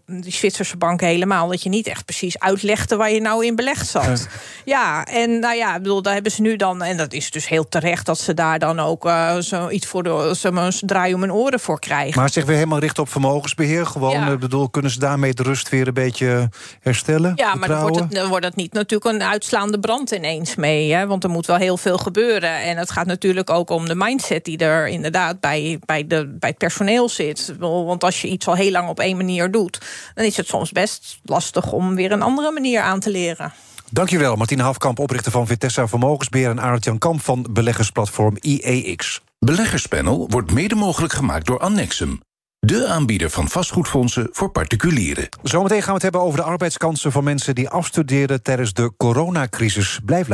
die 0.06 0.32
Zwitserse 0.32 0.76
banken 0.76 1.06
helemaal, 1.06 1.48
dat 1.48 1.62
je 1.62 1.68
niet 1.68 1.86
echt 1.86 2.04
precies 2.04 2.38
uitlegde 2.38 2.96
waar 2.96 3.10
je 3.10 3.20
nou 3.20 3.46
in 3.46 3.56
belegd 3.56 3.88
zat. 3.88 4.26
Ja, 4.64 5.04
en 5.04 5.38
nou 5.38 5.56
ja, 5.56 5.80
bedoel, 5.80 6.02
daar 6.02 6.14
hebben 6.14 6.32
ze 6.32 6.40
nu 6.40 6.56
dan, 6.56 6.82
en 6.82 6.96
dat 6.96 7.12
is 7.12 7.30
dus 7.30 7.48
heel 7.48 7.68
terecht 7.68 8.06
dat 8.06 8.20
ze 8.20 8.34
daar 8.34 8.58
dan 8.58 8.80
ook 8.80 9.10
zoiets 9.38 9.86
voor 9.86 10.02
ze 10.34 10.50
maar 10.50 10.66
een 10.66 10.86
draai 10.86 11.14
om 11.14 11.20
hun 11.20 11.32
oren 11.32 11.60
voor 11.60 11.80
krijgen. 11.80 12.20
Maar 12.20 12.30
zich 12.30 12.44
weer 12.44 12.54
helemaal 12.54 12.78
richten 12.78 13.02
op 13.02 13.08
vermogensbeheer. 13.08 13.86
Gewoon, 13.86 14.10
ja. 14.10 14.30
ik 14.30 14.38
bedoel, 14.38 14.68
kunnen 14.70 14.90
ze 14.90 14.98
daarmee 14.98 15.34
de 15.34 15.42
rust 15.42 15.68
weer 15.68 15.86
een 15.86 15.94
beetje 15.94 16.48
herstellen? 16.80 17.32
Ja, 17.34 17.54
maar 17.54 17.68
dan 17.68 17.80
wordt, 17.80 17.98
het, 17.98 18.10
dan 18.12 18.28
wordt 18.28 18.44
het 18.44 18.56
niet 18.56 18.72
natuurlijk 18.72 19.14
een 19.14 19.22
uitslaande 19.22 19.80
brand 19.80 20.10
ineens 20.10 20.54
mee. 20.54 20.92
Hè? 20.92 21.06
Want 21.06 21.24
er 21.24 21.30
moet 21.30 21.46
wel 21.46 21.56
heel 21.56 21.76
veel 21.76 21.98
gebeuren. 21.98 22.60
En 22.60 22.76
het 22.76 22.90
gaat 22.90 23.06
natuurlijk 23.06 23.50
ook 23.50 23.70
om 23.70 23.88
de 23.88 23.94
mindset 23.94 24.44
die 24.44 24.58
er 24.58 24.88
inderdaad 24.88 25.40
bij, 25.40 25.78
bij, 25.84 26.06
de, 26.06 26.36
bij 26.38 26.48
het 26.48 26.58
personeel 26.58 27.08
zit. 27.08 27.54
Want 27.58 28.04
als 28.04 28.22
je 28.22 28.28
iets 28.28 28.48
al 28.48 28.54
heel 28.54 28.70
lang 28.70 28.88
op 28.88 29.00
één 29.00 29.16
manier 29.16 29.50
doet, 29.50 29.80
dan 30.14 30.24
is 30.24 30.36
het 30.36 30.46
soms 30.46 30.72
best 30.72 31.18
lastig 31.22 31.72
om 31.72 31.94
weer 31.94 32.12
een 32.12 32.22
andere 32.22 32.50
manier 32.50 32.80
aan 32.80 33.00
te 33.00 33.10
leren. 33.10 33.52
Dankjewel, 33.90 34.36
Martine 34.36 34.62
Hafkamp, 34.62 34.98
oprichter 34.98 35.32
van 35.32 35.46
Vitessa 35.46 35.88
Vermogensbeheer... 35.88 36.50
en 36.50 36.60
Arend 36.60 36.84
Jan 36.84 36.98
Kamp 36.98 37.22
van 37.22 37.46
beleggersplatform 37.50 38.36
IEX. 38.40 39.20
Beleggerspanel 39.38 40.28
wordt 40.28 40.52
mede 40.52 40.74
mogelijk 40.74 41.12
gemaakt 41.12 41.46
door 41.46 41.58
Annexum. 41.58 42.20
De 42.58 42.86
aanbieder 42.86 43.30
van 43.30 43.48
vastgoedfondsen 43.48 44.28
voor 44.32 44.50
particulieren. 44.50 45.28
Zometeen 45.42 45.78
gaan 45.78 45.88
we 45.88 45.94
het 45.94 46.02
hebben 46.02 46.20
over 46.20 46.38
de 46.38 46.44
arbeidskansen 46.44 47.12
van 47.12 47.24
mensen 47.24 47.54
die 47.54 47.68
afstuderen 47.68 48.42
tijdens 48.42 48.72
de 48.72 48.92
coronacrisis. 48.96 50.00
Blijf 50.04 50.28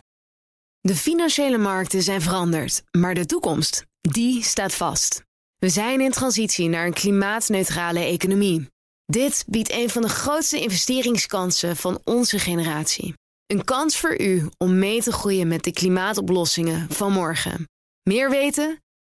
De 0.81 0.97
financiële 0.97 1.59
markten 1.59 2.03
zijn 2.03 2.21
veranderd, 2.21 2.83
maar 2.91 3.15
de 3.15 3.27
toekomst, 3.27 3.87
die 4.01 4.43
staat 4.43 4.75
vast. 4.75 5.23
We 5.59 5.69
zijn 5.69 6.01
in 6.01 6.11
transitie 6.11 6.69
naar 6.69 6.87
een 6.87 6.93
klimaatneutrale 6.93 8.01
economie. 8.01 8.69
Dit 9.05 9.45
biedt 9.49 9.73
een 9.73 9.91
van 9.91 10.03
de 10.03 10.09
grootste 10.09 10.61
investeringskansen 10.61 11.77
van 11.77 12.01
onze 12.05 12.39
generatie. 12.39 13.15
Een 13.47 13.65
kans 13.65 13.99
voor 13.99 14.21
u 14.21 14.49
om 14.59 14.79
mee 14.79 15.03
te 15.03 15.13
groeien 15.13 15.49
met 15.49 15.65
de 15.65 15.73
klimaatoplossingen 15.73 16.91
van 16.91 17.13
morgen. 17.13 17.69
Meer 18.03 18.31
weten? 18.31 18.81